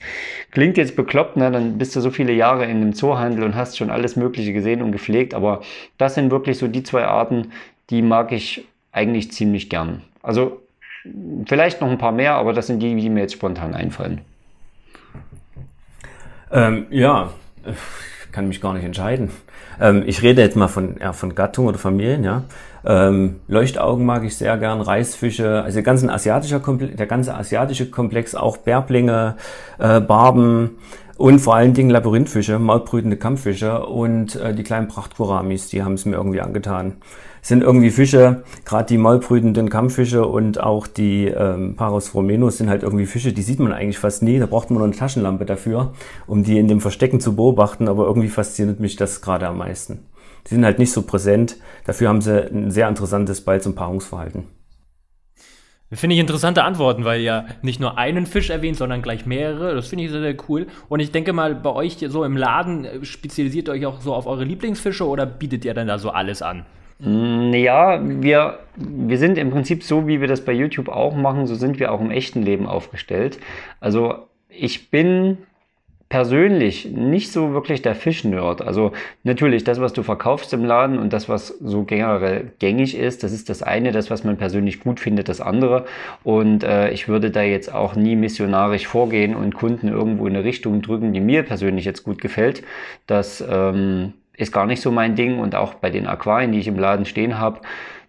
klingt 0.52 0.76
jetzt 0.78 0.96
bekloppt, 0.96 1.36
ne? 1.36 1.50
dann 1.50 1.76
bist 1.76 1.94
du 1.96 2.00
so 2.00 2.10
viele 2.10 2.32
Jahre 2.32 2.64
in 2.64 2.78
einem 2.78 2.94
Zoohandel 2.94 3.44
und 3.44 3.54
hast 3.54 3.76
schon 3.76 3.90
alles 3.90 4.16
Mögliche 4.16 4.52
gesehen 4.52 4.80
und 4.80 4.92
gepflegt 4.92 5.33
aber 5.34 5.60
das 5.98 6.14
sind 6.14 6.30
wirklich 6.30 6.58
so 6.58 6.68
die 6.68 6.82
zwei 6.82 7.04
Arten, 7.04 7.52
die 7.90 8.02
mag 8.02 8.32
ich 8.32 8.66
eigentlich 8.92 9.32
ziemlich 9.32 9.68
gern. 9.68 10.02
Also 10.22 10.62
vielleicht 11.46 11.80
noch 11.80 11.90
ein 11.90 11.98
paar 11.98 12.12
mehr, 12.12 12.34
aber 12.34 12.52
das 12.52 12.66
sind 12.66 12.80
die, 12.80 12.94
die 12.94 13.10
mir 13.10 13.20
jetzt 13.20 13.34
spontan 13.34 13.74
einfallen. 13.74 14.20
Ähm, 16.50 16.86
ja, 16.90 17.30
ich 17.66 18.32
kann 18.32 18.48
mich 18.48 18.60
gar 18.60 18.74
nicht 18.74 18.84
entscheiden. 18.84 19.30
Ähm, 19.80 20.04
ich 20.06 20.22
rede 20.22 20.40
jetzt 20.40 20.56
mal 20.56 20.68
von, 20.68 20.96
ja, 21.00 21.12
von 21.12 21.34
Gattung 21.34 21.66
oder 21.66 21.78
Familien, 21.78 22.24
ja. 22.24 22.44
Ähm, 22.86 23.40
Leuchtaugen 23.48 24.04
mag 24.04 24.24
ich 24.24 24.36
sehr 24.36 24.56
gern, 24.58 24.82
Reisfische, 24.82 25.62
also 25.62 25.76
der 25.76 25.82
ganze 25.82 26.12
asiatische 26.12 26.60
Komplex, 26.60 26.96
der 26.96 27.06
ganze 27.06 27.34
asiatische 27.34 27.90
Komplex, 27.90 28.34
auch 28.34 28.58
Bärblinge, 28.58 29.36
äh, 29.78 30.00
Barben, 30.00 30.78
und 31.16 31.38
vor 31.38 31.54
allen 31.54 31.74
Dingen 31.74 31.90
Labyrinthfische, 31.90 32.58
mautbrütende 32.58 33.16
Kampffische 33.16 33.86
und 33.86 34.36
äh, 34.36 34.54
die 34.54 34.62
kleinen 34.62 34.88
Prachtkoramis, 34.88 35.68
die 35.68 35.82
haben 35.82 35.94
es 35.94 36.04
mir 36.04 36.16
irgendwie 36.16 36.40
angetan. 36.40 36.94
Es 37.40 37.48
sind 37.48 37.62
irgendwie 37.62 37.90
Fische, 37.90 38.42
gerade 38.64 38.86
die 38.86 38.96
maulbrütenden 38.96 39.68
Kampffische 39.68 40.26
und 40.26 40.60
auch 40.60 40.86
die 40.86 41.26
ähm, 41.26 41.76
Paros 41.76 42.08
fromenus 42.08 42.56
sind 42.56 42.70
halt 42.70 42.82
irgendwie 42.82 43.04
Fische, 43.04 43.34
die 43.34 43.42
sieht 43.42 43.60
man 43.60 43.70
eigentlich 43.70 43.98
fast 43.98 44.22
nie. 44.22 44.38
Da 44.38 44.46
braucht 44.46 44.70
man 44.70 44.78
nur 44.78 44.86
eine 44.86 44.96
Taschenlampe 44.96 45.44
dafür, 45.44 45.92
um 46.26 46.42
die 46.42 46.58
in 46.58 46.68
dem 46.68 46.80
Verstecken 46.80 47.20
zu 47.20 47.36
beobachten, 47.36 47.86
aber 47.86 48.06
irgendwie 48.06 48.30
fasziniert 48.30 48.80
mich 48.80 48.96
das 48.96 49.20
gerade 49.20 49.46
am 49.46 49.58
meisten. 49.58 50.06
Die 50.46 50.54
sind 50.54 50.64
halt 50.64 50.78
nicht 50.78 50.92
so 50.92 51.02
präsent. 51.02 51.58
Dafür 51.84 52.08
haben 52.08 52.22
sie 52.22 52.50
ein 52.50 52.70
sehr 52.70 52.88
interessantes 52.88 53.42
Balz- 53.42 53.66
und 53.66 53.74
Paarungsverhalten. 53.74 54.44
Finde 55.94 56.14
ich 56.14 56.20
interessante 56.20 56.64
Antworten, 56.64 57.04
weil 57.04 57.20
ihr 57.20 57.46
nicht 57.62 57.80
nur 57.80 57.98
einen 57.98 58.26
Fisch 58.26 58.50
erwähnt, 58.50 58.76
sondern 58.76 59.02
gleich 59.02 59.26
mehrere. 59.26 59.74
Das 59.74 59.88
finde 59.88 60.04
ich 60.04 60.10
sehr, 60.10 60.20
sehr 60.20 60.36
cool. 60.48 60.66
Und 60.88 61.00
ich 61.00 61.12
denke 61.12 61.32
mal, 61.32 61.54
bei 61.54 61.70
euch 61.70 61.98
so 62.08 62.24
im 62.24 62.36
Laden 62.36 62.84
äh, 62.84 63.04
spezialisiert 63.04 63.68
ihr 63.68 63.74
euch 63.74 63.86
auch 63.86 64.00
so 64.00 64.14
auf 64.14 64.26
eure 64.26 64.44
Lieblingsfische 64.44 65.06
oder 65.06 65.26
bietet 65.26 65.64
ihr 65.64 65.74
dann 65.74 65.86
da 65.86 65.98
so 65.98 66.10
alles 66.10 66.42
an? 66.42 66.64
Mm, 66.98 67.52
ja, 67.54 68.00
wir, 68.02 68.58
wir 68.76 69.18
sind 69.18 69.38
im 69.38 69.50
Prinzip 69.50 69.82
so, 69.82 70.06
wie 70.06 70.20
wir 70.20 70.28
das 70.28 70.44
bei 70.44 70.52
YouTube 70.52 70.88
auch 70.88 71.14
machen, 71.14 71.46
so 71.46 71.54
sind 71.54 71.78
wir 71.78 71.92
auch 71.92 72.00
im 72.00 72.10
echten 72.10 72.42
Leben 72.42 72.66
aufgestellt. 72.66 73.38
Also 73.80 74.28
ich 74.48 74.90
bin 74.90 75.38
persönlich 76.14 76.84
nicht 76.92 77.32
so 77.32 77.54
wirklich 77.54 77.82
der 77.82 77.96
Fischnerd. 77.96 78.62
Also 78.62 78.92
natürlich 79.24 79.64
das, 79.64 79.80
was 79.80 79.92
du 79.92 80.04
verkaufst 80.04 80.52
im 80.52 80.64
Laden 80.64 80.96
und 80.96 81.12
das, 81.12 81.28
was 81.28 81.48
so 81.48 81.82
generell 81.82 82.52
gängig 82.60 82.96
ist, 82.96 83.24
das 83.24 83.32
ist 83.32 83.50
das 83.50 83.64
eine, 83.64 83.90
das, 83.90 84.12
was 84.12 84.22
man 84.22 84.36
persönlich 84.36 84.78
gut 84.78 85.00
findet, 85.00 85.28
das 85.28 85.40
andere. 85.40 85.86
Und 86.22 86.62
äh, 86.62 86.90
ich 86.90 87.08
würde 87.08 87.32
da 87.32 87.42
jetzt 87.42 87.74
auch 87.74 87.96
nie 87.96 88.14
missionarisch 88.14 88.86
vorgehen 88.86 89.34
und 89.34 89.56
Kunden 89.56 89.88
irgendwo 89.88 90.28
in 90.28 90.36
eine 90.36 90.44
Richtung 90.44 90.82
drücken, 90.82 91.12
die 91.12 91.20
mir 91.20 91.42
persönlich 91.42 91.84
jetzt 91.84 92.04
gut 92.04 92.20
gefällt. 92.20 92.62
Das 93.08 93.44
ähm, 93.50 94.12
ist 94.36 94.52
gar 94.52 94.66
nicht 94.66 94.82
so 94.82 94.92
mein 94.92 95.16
Ding. 95.16 95.40
Und 95.40 95.56
auch 95.56 95.74
bei 95.74 95.90
den 95.90 96.06
Aquarien, 96.06 96.52
die 96.52 96.60
ich 96.60 96.68
im 96.68 96.78
Laden 96.78 97.06
stehen 97.06 97.40
habe, 97.40 97.58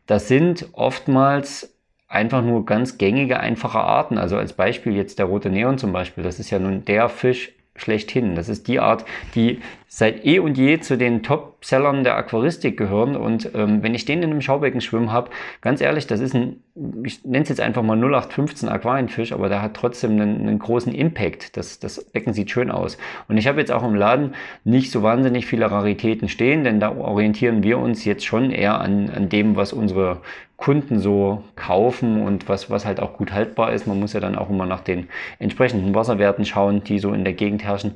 das 0.05 0.27
sind 0.27 0.67
oftmals 0.73 1.75
einfach 2.07 2.43
nur 2.43 2.67
ganz 2.67 2.99
gängige, 2.99 3.39
einfache 3.39 3.79
Arten. 3.79 4.19
Also 4.19 4.37
als 4.37 4.53
Beispiel 4.53 4.93
jetzt 4.93 5.17
der 5.17 5.25
rote 5.25 5.49
Neon 5.49 5.79
zum 5.79 5.91
Beispiel. 5.91 6.23
Das 6.23 6.39
ist 6.39 6.51
ja 6.51 6.59
nun 6.59 6.85
der 6.85 7.09
Fisch, 7.09 7.55
schlechthin. 7.75 8.35
Das 8.35 8.49
ist 8.49 8.67
die 8.67 8.79
Art, 8.79 9.05
die 9.35 9.61
seit 9.95 10.25
eh 10.25 10.39
und 10.39 10.57
je 10.57 10.77
zu 10.81 10.97
den 10.97 11.23
Top-Sellern 11.23 12.03
der 12.03 12.17
Aquaristik 12.17 12.75
gehören. 12.75 13.15
Und 13.15 13.51
ähm, 13.55 13.81
wenn 13.81 13.95
ich 13.95 14.03
den 14.03 14.21
in 14.23 14.29
einem 14.29 14.41
Schaubecken 14.41 14.81
schwimmen 14.81 15.13
habe, 15.13 15.29
ganz 15.61 15.79
ehrlich, 15.79 16.05
das 16.05 16.19
ist 16.19 16.35
ein, 16.35 16.57
ich 17.05 17.23
nenne 17.23 17.43
es 17.43 17.49
jetzt 17.49 17.61
einfach 17.61 17.81
mal 17.81 17.95
0815 17.95 18.67
Aquarienfisch, 18.67 19.31
aber 19.31 19.47
der 19.47 19.61
hat 19.61 19.73
trotzdem 19.73 20.11
einen, 20.19 20.41
einen 20.41 20.59
großen 20.59 20.93
Impact. 20.93 21.55
Das, 21.55 21.79
das 21.79 22.03
Becken 22.03 22.33
sieht 22.33 22.51
schön 22.51 22.71
aus. 22.71 22.97
Und 23.29 23.37
ich 23.37 23.47
habe 23.47 23.61
jetzt 23.61 23.71
auch 23.71 23.87
im 23.87 23.95
Laden 23.95 24.35
nicht 24.65 24.91
so 24.91 25.01
wahnsinnig 25.01 25.45
viele 25.45 25.71
Raritäten 25.71 26.27
stehen, 26.27 26.65
denn 26.65 26.81
da 26.81 26.93
orientieren 26.93 27.63
wir 27.63 27.79
uns 27.79 28.03
jetzt 28.03 28.25
schon 28.25 28.51
eher 28.51 28.81
an, 28.81 29.09
an 29.09 29.29
dem, 29.29 29.55
was 29.55 29.71
unsere 29.71 30.17
Kunden 30.57 30.99
so 30.99 31.43
kaufen 31.55 32.21
und 32.21 32.49
was, 32.49 32.69
was 32.69 32.85
halt 32.85 32.99
auch 32.99 33.13
gut 33.13 33.31
haltbar 33.31 33.71
ist. 33.71 33.87
Man 33.87 33.99
muss 33.99 34.11
ja 34.11 34.19
dann 34.19 34.35
auch 34.35 34.49
immer 34.49 34.65
nach 34.65 34.81
den 34.81 35.07
entsprechenden 35.39 35.95
Wasserwerten 35.95 36.43
schauen, 36.43 36.83
die 36.83 36.99
so 36.99 37.13
in 37.13 37.23
der 37.23 37.33
Gegend 37.33 37.63
herrschen. 37.63 37.95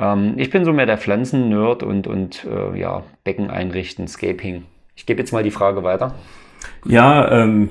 Ähm, 0.00 0.34
ich 0.36 0.50
bin 0.50 0.64
so 0.64 0.72
mehr 0.72 0.86
der 0.86 0.98
Pflanzen-Nerd 0.98 1.82
und, 1.82 2.06
und 2.06 2.46
äh, 2.46 2.78
ja, 2.78 3.02
Becken 3.22 3.50
einrichten, 3.50 4.08
Scaping. 4.08 4.64
Ich 4.96 5.06
gebe 5.06 5.20
jetzt 5.20 5.32
mal 5.32 5.42
die 5.42 5.50
Frage 5.50 5.82
weiter. 5.82 6.14
Ja, 6.84 7.30
ähm, 7.30 7.70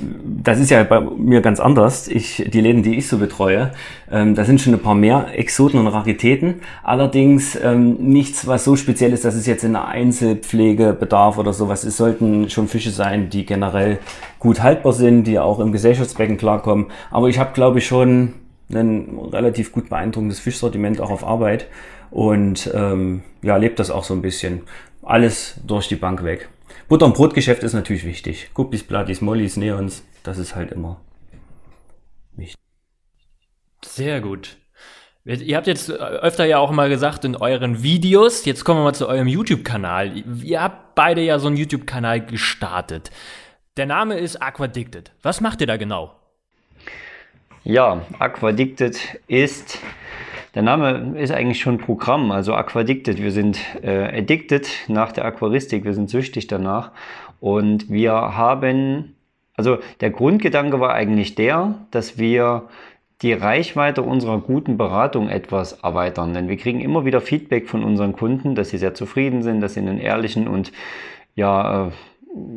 das 0.00 0.60
ist 0.60 0.70
ja 0.70 0.84
bei 0.84 1.00
mir 1.00 1.40
ganz 1.40 1.60
anders. 1.60 2.08
Ich, 2.08 2.44
die 2.52 2.60
Läden, 2.60 2.82
die 2.82 2.96
ich 2.96 3.08
so 3.08 3.18
betreue, 3.18 3.72
ähm, 4.10 4.34
da 4.34 4.44
sind 4.44 4.60
schon 4.60 4.72
ein 4.72 4.80
paar 4.80 4.94
mehr 4.94 5.26
Exoten 5.36 5.80
und 5.80 5.88
Raritäten. 5.88 6.60
Allerdings 6.84 7.58
ähm, 7.60 7.94
nichts, 7.94 8.46
was 8.46 8.64
so 8.64 8.76
speziell 8.76 9.12
ist, 9.12 9.24
dass 9.24 9.34
es 9.34 9.46
jetzt 9.46 9.64
in 9.64 9.72
der 9.72 9.86
Einzelpflege 9.86 10.92
bedarf 10.92 11.38
oder 11.38 11.52
sowas. 11.52 11.84
Es 11.84 11.96
sollten 11.96 12.48
schon 12.48 12.68
Fische 12.68 12.90
sein, 12.90 13.28
die 13.28 13.44
generell 13.44 13.98
gut 14.38 14.62
haltbar 14.62 14.92
sind, 14.92 15.24
die 15.24 15.38
auch 15.38 15.58
im 15.58 15.72
Gesellschaftsbecken 15.72 16.36
klarkommen. 16.36 16.86
Aber 17.10 17.28
ich 17.28 17.38
habe, 17.38 17.50
glaube 17.52 17.78
ich, 17.78 17.86
schon 17.86 18.34
ein 18.70 19.18
relativ 19.18 19.72
gut 19.72 19.88
beeindruckendes 19.88 20.40
Fischsortiment 20.40 21.00
auch 21.00 21.10
auf 21.10 21.24
Arbeit 21.24 21.66
und 22.10 22.70
ähm, 22.74 23.22
ja, 23.42 23.56
lebt 23.56 23.78
das 23.78 23.90
auch 23.90 24.04
so 24.04 24.14
ein 24.14 24.22
bisschen. 24.22 24.62
Alles 25.02 25.60
durch 25.66 25.88
die 25.88 25.96
Bank 25.96 26.24
weg. 26.24 26.48
Butter- 26.88 27.06
und 27.06 27.14
Brotgeschäft 27.14 27.62
ist 27.62 27.72
natürlich 27.72 28.04
wichtig. 28.04 28.50
Guppies, 28.54 28.82
Plattis, 28.82 29.20
Mollys, 29.20 29.56
Neons, 29.56 30.04
das 30.22 30.38
ist 30.38 30.54
halt 30.54 30.72
immer 30.72 31.00
wichtig. 32.36 32.56
Sehr 33.84 34.20
gut. 34.20 34.58
Ihr 35.24 35.58
habt 35.58 35.66
jetzt 35.66 35.90
öfter 35.90 36.46
ja 36.46 36.58
auch 36.58 36.70
mal 36.70 36.88
gesagt 36.88 37.26
in 37.26 37.36
euren 37.36 37.82
Videos, 37.82 38.46
jetzt 38.46 38.64
kommen 38.64 38.80
wir 38.80 38.84
mal 38.84 38.94
zu 38.94 39.06
eurem 39.06 39.28
YouTube-Kanal. 39.28 40.16
Ihr 40.42 40.62
habt 40.62 40.94
beide 40.94 41.20
ja 41.20 41.38
so 41.38 41.48
einen 41.48 41.58
YouTube-Kanal 41.58 42.24
gestartet. 42.24 43.10
Der 43.76 43.84
Name 43.84 44.18
ist 44.18 44.40
Aquadicted. 44.40 45.12
Was 45.22 45.42
macht 45.42 45.60
ihr 45.60 45.66
da 45.66 45.76
genau? 45.76 46.17
Ja, 47.68 48.00
Aquadicted 48.18 49.20
ist 49.26 49.78
der 50.54 50.62
Name 50.62 51.20
ist 51.20 51.30
eigentlich 51.30 51.60
schon 51.60 51.76
Programm, 51.76 52.30
also 52.30 52.54
Aquadicted. 52.54 53.22
Wir 53.22 53.30
sind 53.30 53.60
äh, 53.82 54.18
addicted 54.18 54.66
nach 54.88 55.12
der 55.12 55.26
Aquaristik, 55.26 55.84
wir 55.84 55.92
sind 55.92 56.08
süchtig 56.08 56.46
danach. 56.46 56.92
Und 57.40 57.90
wir 57.90 58.12
haben, 58.12 59.16
also 59.54 59.76
der 60.00 60.08
Grundgedanke 60.08 60.80
war 60.80 60.94
eigentlich 60.94 61.34
der, 61.34 61.74
dass 61.90 62.16
wir 62.16 62.70
die 63.20 63.34
Reichweite 63.34 64.00
unserer 64.00 64.38
guten 64.38 64.78
Beratung 64.78 65.28
etwas 65.28 65.74
erweitern. 65.74 66.32
Denn 66.32 66.48
wir 66.48 66.56
kriegen 66.56 66.80
immer 66.80 67.04
wieder 67.04 67.20
Feedback 67.20 67.68
von 67.68 67.84
unseren 67.84 68.14
Kunden, 68.14 68.54
dass 68.54 68.70
sie 68.70 68.78
sehr 68.78 68.94
zufrieden 68.94 69.42
sind, 69.42 69.60
dass 69.60 69.74
sie 69.74 69.80
einen 69.80 70.00
ehrlichen 70.00 70.48
und 70.48 70.72
ja, 71.34 71.88
äh, 71.88 71.90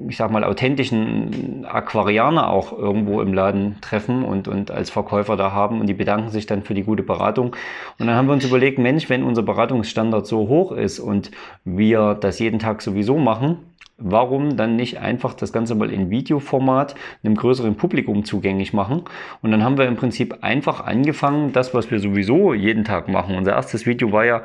ich 0.09 0.17
sag 0.17 0.31
mal, 0.31 0.43
authentischen 0.43 1.65
Aquarianer 1.65 2.49
auch 2.49 2.77
irgendwo 2.77 3.21
im 3.21 3.33
Laden 3.33 3.77
treffen 3.81 4.23
und, 4.23 4.47
und 4.47 4.69
als 4.69 4.89
Verkäufer 4.89 5.37
da 5.37 5.51
haben 5.51 5.79
und 5.79 5.87
die 5.87 5.93
bedanken 5.93 6.29
sich 6.29 6.45
dann 6.45 6.63
für 6.63 6.73
die 6.73 6.83
gute 6.83 7.03
Beratung. 7.03 7.55
Und 7.97 8.07
dann 8.07 8.15
haben 8.15 8.27
wir 8.27 8.33
uns 8.33 8.45
überlegt, 8.45 8.77
Mensch, 8.77 9.09
wenn 9.09 9.23
unser 9.23 9.43
Beratungsstandard 9.43 10.27
so 10.27 10.47
hoch 10.47 10.71
ist 10.71 10.99
und 10.99 11.31
wir 11.63 12.15
das 12.15 12.39
jeden 12.39 12.59
Tag 12.59 12.81
sowieso 12.81 13.17
machen, 13.17 13.57
warum 13.97 14.57
dann 14.57 14.75
nicht 14.75 14.99
einfach 14.99 15.33
das 15.33 15.53
Ganze 15.53 15.75
mal 15.75 15.91
in 15.91 16.09
Videoformat 16.09 16.95
einem 17.23 17.35
größeren 17.35 17.75
Publikum 17.75 18.25
zugänglich 18.25 18.73
machen? 18.73 19.03
Und 19.41 19.51
dann 19.51 19.63
haben 19.63 19.77
wir 19.77 19.87
im 19.87 19.95
Prinzip 19.95 20.39
einfach 20.41 20.83
angefangen, 20.85 21.53
das, 21.53 21.73
was 21.73 21.89
wir 21.91 21.99
sowieso 21.99 22.53
jeden 22.53 22.83
Tag 22.83 23.07
machen. 23.07 23.35
Unser 23.35 23.53
erstes 23.53 23.85
Video 23.85 24.11
war 24.11 24.25
ja 24.25 24.41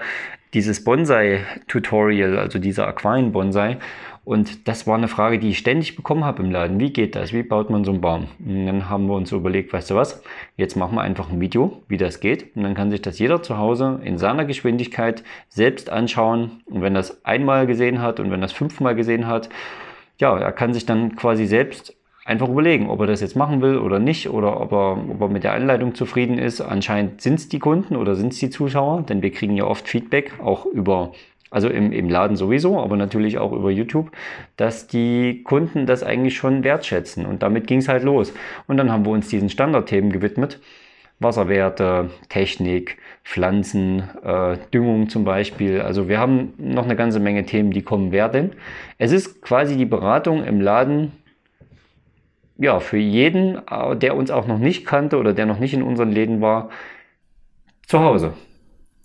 dieses 0.57 0.83
Bonsai-Tutorial, 0.85 2.39
also 2.39 2.59
dieser 2.59 2.89
Aquarien-Bonsai. 2.89 3.77
Und 4.25 4.67
das 4.67 4.87
war 4.87 4.97
eine 4.97 5.07
Frage, 5.07 5.39
die 5.39 5.51
ich 5.51 5.59
ständig 5.59 5.97
bekommen 5.97 6.25
habe 6.25 6.43
im 6.43 6.51
Laden. 6.51 6.81
Wie 6.81 6.95
geht 6.95 7.15
das? 7.15 7.35
Wie 7.35 7.43
baut 7.43 7.69
man 7.69 7.85
so 7.85 7.91
einen 7.93 8.01
Baum? 8.01 8.29
Und 8.39 8.65
dann 8.65 8.89
haben 8.89 9.07
wir 9.07 9.15
uns 9.15 9.31
überlegt, 9.33 9.75
weißt 9.75 9.91
du 9.91 9.97
was? 9.97 10.23
Jetzt 10.57 10.75
machen 10.75 10.95
wir 10.95 11.03
einfach 11.03 11.31
ein 11.31 11.43
Video, 11.43 11.83
wie 11.89 11.99
das 11.99 12.21
geht. 12.21 12.57
Und 12.57 12.63
dann 12.63 12.75
kann 12.75 12.91
sich 12.91 13.03
das 13.03 13.19
jeder 13.19 13.43
zu 13.43 13.59
Hause 13.59 14.01
in 14.03 14.17
seiner 14.17 14.47
Geschwindigkeit 14.47 15.23
selbst 15.51 15.91
anschauen. 15.91 16.63
Und 16.65 16.81
wenn 16.81 16.95
das 16.95 17.23
einmal 17.27 17.67
gesehen 17.67 18.01
hat 18.01 18.19
und 18.19 18.31
wenn 18.31 18.41
das 18.41 18.53
fünfmal 18.53 18.95
gesehen 18.95 19.27
hat, 19.27 19.51
ja, 20.19 20.39
er 20.39 20.53
kann 20.53 20.73
sich 20.73 20.87
dann 20.87 21.17
quasi 21.17 21.45
selbst 21.45 21.95
einfach 22.26 22.49
überlegen, 22.49 22.90
ob 22.90 23.00
er 23.00 23.06
das 23.06 23.21
jetzt 23.21 23.37
machen 23.37 23.62
will 23.62 23.78
oder 23.78 23.99
nicht 23.99 24.28
oder 24.28 24.61
ob 24.61 24.73
er, 24.73 24.99
ob 25.11 25.21
er 25.21 25.28
mit 25.28 25.45
der 25.45 25.52
Anleitung 25.52 25.95
zufrieden 25.95 26.38
ist. 26.38 26.61
Anscheinend 26.61 27.23
sind 27.23 27.35
es 27.35 27.49
die 27.49 27.61
Kunden 27.61 27.97
oder 27.97 28.16
sind 28.16 28.33
es 28.33 28.40
die 28.40 28.50
Zuschauer, 28.50 29.02
denn 29.02 29.23
wir 29.23 29.30
kriegen 29.30 29.56
ja 29.56 29.64
oft 29.64 29.88
Feedback, 29.88 30.33
auch 30.42 30.66
über 30.66 31.12
also 31.49 31.68
im, 31.68 31.92
im 31.92 32.11
Laden 32.11 32.37
sowieso, 32.37 32.80
aber 32.80 32.97
natürlich 32.97 33.38
auch 33.38 33.52
über 33.52 33.71
YouTube, 33.71 34.11
dass 34.56 34.88
die 34.88 35.42
Kunden 35.45 35.87
das 35.87 36.02
eigentlich 36.02 36.37
schon 36.37 36.64
wertschätzen. 36.64 37.25
Und 37.25 37.42
damit 37.42 37.68
ging 37.68 37.78
es 37.78 37.88
halt 37.88 38.02
los. 38.02 38.35
Und 38.66 38.76
dann 38.76 38.90
haben 38.90 39.06
wir 39.06 39.12
uns 39.12 39.28
diesen 39.28 39.49
Standardthemen 39.49 40.11
gewidmet. 40.11 40.61
Wasserwerte, 41.18 42.11
Technik, 42.28 42.99
Pflanzen, 43.25 44.02
äh, 44.23 44.59
Düngung 44.75 45.09
zum 45.09 45.25
Beispiel. 45.25 45.80
Also 45.80 46.09
wir 46.09 46.18
haben 46.18 46.52
noch 46.59 46.85
eine 46.85 46.97
ganze 46.97 47.21
Menge 47.21 47.47
Themen, 47.47 47.71
die 47.71 47.83
kommen 47.83 48.12
werden. 48.12 48.52
Es 48.99 49.12
ist 49.12 49.40
quasi 49.40 49.76
die 49.76 49.87
Beratung 49.87 50.45
im 50.45 50.61
Laden, 50.61 51.12
ja, 52.59 52.81
für 52.81 52.99
jeden, 52.99 53.61
äh, 53.69 53.97
der 53.97 54.17
uns 54.17 54.31
auch 54.31 54.47
noch 54.47 54.59
nicht 54.59 54.87
kannte 54.87 55.19
oder 55.19 55.33
der 55.33 55.47
noch 55.47 55.59
nicht 55.59 55.75
in 55.75 55.83
unseren 55.83 56.11
Läden 56.11 56.41
war, 56.41 56.71
zu 57.87 58.01
Hause. 58.01 58.33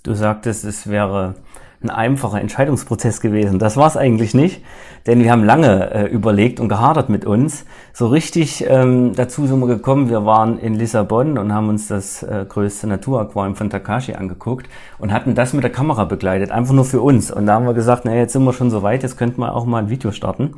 Du 0.03 0.13
sagtest, 0.13 0.65
es 0.65 0.89
wäre 0.89 1.35
ein 1.83 1.89
einfacher 1.89 2.39
Entscheidungsprozess 2.39 3.21
gewesen. 3.21 3.57
Das 3.57 3.75
war 3.75 3.87
es 3.87 3.97
eigentlich 3.97 4.35
nicht, 4.35 4.63
denn 5.07 5.23
wir 5.23 5.31
haben 5.31 5.43
lange 5.43 5.91
äh, 5.91 6.05
überlegt 6.05 6.59
und 6.59 6.69
gehadert 6.69 7.09
mit 7.09 7.25
uns. 7.25 7.65
So 7.91 8.07
richtig 8.07 8.65
ähm, 8.67 9.13
dazu 9.15 9.47
sind 9.47 9.59
wir 9.59 9.67
gekommen, 9.67 10.09
wir 10.09 10.25
waren 10.25 10.59
in 10.59 10.75
Lissabon 10.75 11.39
und 11.39 11.53
haben 11.53 11.69
uns 11.69 11.87
das 11.87 12.21
äh, 12.21 12.45
größte 12.47 12.85
Naturaquarium 12.85 13.55
von 13.55 13.71
Takashi 13.71 14.13
angeguckt 14.13 14.69
und 14.99 15.11
hatten 15.11 15.33
das 15.33 15.53
mit 15.53 15.63
der 15.63 15.71
Kamera 15.71 16.05
begleitet, 16.05 16.51
einfach 16.51 16.73
nur 16.73 16.85
für 16.85 17.01
uns. 17.01 17.31
Und 17.31 17.47
da 17.47 17.55
haben 17.55 17.65
wir 17.65 17.73
gesagt, 17.73 18.05
naja, 18.05 18.19
jetzt 18.19 18.33
sind 18.33 18.43
wir 18.43 18.53
schon 18.53 18.69
so 18.69 18.83
weit, 18.83 19.01
jetzt 19.01 19.17
könnten 19.17 19.41
wir 19.41 19.55
auch 19.55 19.65
mal 19.65 19.79
ein 19.79 19.89
Video 19.89 20.11
starten. 20.11 20.53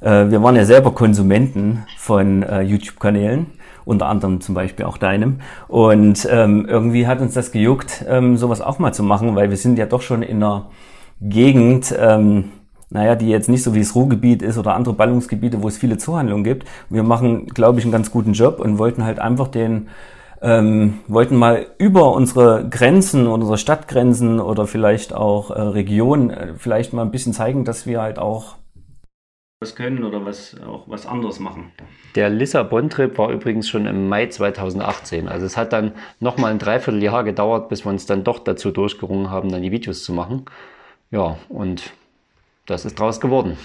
Äh, 0.00 0.30
wir 0.30 0.42
waren 0.42 0.56
ja 0.56 0.64
selber 0.64 0.92
Konsumenten 0.92 1.84
von 1.96 2.42
äh, 2.42 2.62
YouTube-Kanälen 2.62 3.46
unter 3.84 4.06
anderem 4.06 4.40
zum 4.40 4.54
Beispiel 4.54 4.84
auch 4.86 4.98
deinem. 4.98 5.40
Und 5.68 6.26
ähm, 6.30 6.66
irgendwie 6.68 7.06
hat 7.06 7.20
uns 7.20 7.34
das 7.34 7.52
gejuckt, 7.52 8.04
ähm, 8.08 8.36
sowas 8.36 8.60
auch 8.60 8.78
mal 8.78 8.92
zu 8.92 9.02
machen, 9.02 9.34
weil 9.34 9.50
wir 9.50 9.56
sind 9.56 9.78
ja 9.78 9.86
doch 9.86 10.02
schon 10.02 10.22
in 10.22 10.36
einer 10.36 10.66
Gegend, 11.20 11.94
ähm, 11.98 12.50
naja, 12.90 13.14
die 13.14 13.28
jetzt 13.28 13.48
nicht 13.48 13.62
so 13.62 13.74
wie 13.74 13.80
das 13.80 13.94
Ruhrgebiet 13.94 14.42
ist 14.42 14.58
oder 14.58 14.74
andere 14.74 14.94
Ballungsgebiete, 14.94 15.62
wo 15.62 15.68
es 15.68 15.76
viele 15.76 15.98
Zuhandlungen 15.98 16.44
gibt. 16.44 16.66
Wir 16.88 17.02
machen, 17.02 17.46
glaube 17.46 17.78
ich, 17.78 17.84
einen 17.84 17.92
ganz 17.92 18.10
guten 18.10 18.32
Job 18.32 18.60
und 18.60 18.78
wollten 18.78 19.04
halt 19.04 19.18
einfach 19.18 19.48
den 19.48 19.88
ähm, 20.42 21.00
wollten 21.06 21.36
mal 21.36 21.66
über 21.76 22.14
unsere 22.14 22.66
Grenzen, 22.66 23.26
unsere 23.26 23.58
Stadtgrenzen 23.58 24.40
oder 24.40 24.66
vielleicht 24.66 25.12
auch 25.12 25.50
äh, 25.50 25.60
Regionen 25.60 26.30
äh, 26.30 26.54
vielleicht 26.56 26.94
mal 26.94 27.02
ein 27.02 27.10
bisschen 27.10 27.34
zeigen, 27.34 27.66
dass 27.66 27.86
wir 27.86 28.00
halt 28.00 28.18
auch 28.18 28.56
was 29.62 29.74
können 29.74 30.04
oder 30.04 30.24
was 30.24 30.56
auch 30.66 30.84
was 30.86 31.04
anderes 31.04 31.38
machen. 31.38 31.70
Der 32.14 32.30
Lissabon-Trip 32.30 33.18
war 33.18 33.28
übrigens 33.28 33.68
schon 33.68 33.84
im 33.84 34.08
Mai 34.08 34.26
2018. 34.26 35.28
Also 35.28 35.44
es 35.44 35.58
hat 35.58 35.74
dann 35.74 35.92
nochmal 36.18 36.50
ein 36.52 36.58
Dreivierteljahr 36.58 37.24
gedauert, 37.24 37.68
bis 37.68 37.84
wir 37.84 37.90
uns 37.90 38.06
dann 38.06 38.24
doch 38.24 38.38
dazu 38.38 38.70
durchgerungen 38.70 39.30
haben, 39.30 39.50
dann 39.50 39.60
die 39.60 39.70
Videos 39.70 40.02
zu 40.02 40.14
machen. 40.14 40.46
Ja, 41.10 41.36
und 41.50 41.92
das 42.64 42.86
ist 42.86 42.98
draus 42.98 43.20
geworden. 43.20 43.58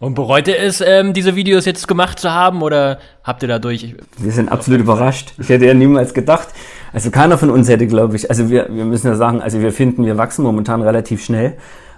Und 0.00 0.14
bereut 0.14 0.48
ihr 0.48 0.58
es, 0.58 0.80
ähm, 0.80 1.12
diese 1.12 1.36
Videos 1.36 1.64
jetzt 1.64 1.86
gemacht 1.86 2.18
zu 2.18 2.32
haben 2.32 2.60
oder 2.60 2.98
habt 3.22 3.44
ihr 3.44 3.48
dadurch. 3.48 3.94
Wir 4.18 4.32
sind 4.32 4.50
absolut 4.50 4.80
überrascht. 4.80 5.32
Ich 5.38 5.48
hätte 5.48 5.64
ja 5.66 5.74
niemals 5.74 6.12
gedacht. 6.12 6.48
Also 6.92 7.12
keiner 7.12 7.38
von 7.38 7.50
uns 7.50 7.68
hätte, 7.68 7.86
glaube 7.86 8.16
ich, 8.16 8.28
also 8.30 8.50
wir, 8.50 8.66
wir 8.68 8.84
müssen 8.84 9.06
ja 9.06 9.14
sagen, 9.14 9.40
also 9.40 9.60
wir 9.60 9.72
finden, 9.72 10.04
wir 10.04 10.18
wachsen 10.18 10.42
momentan 10.42 10.82
relativ 10.82 11.24
schnell. 11.24 11.56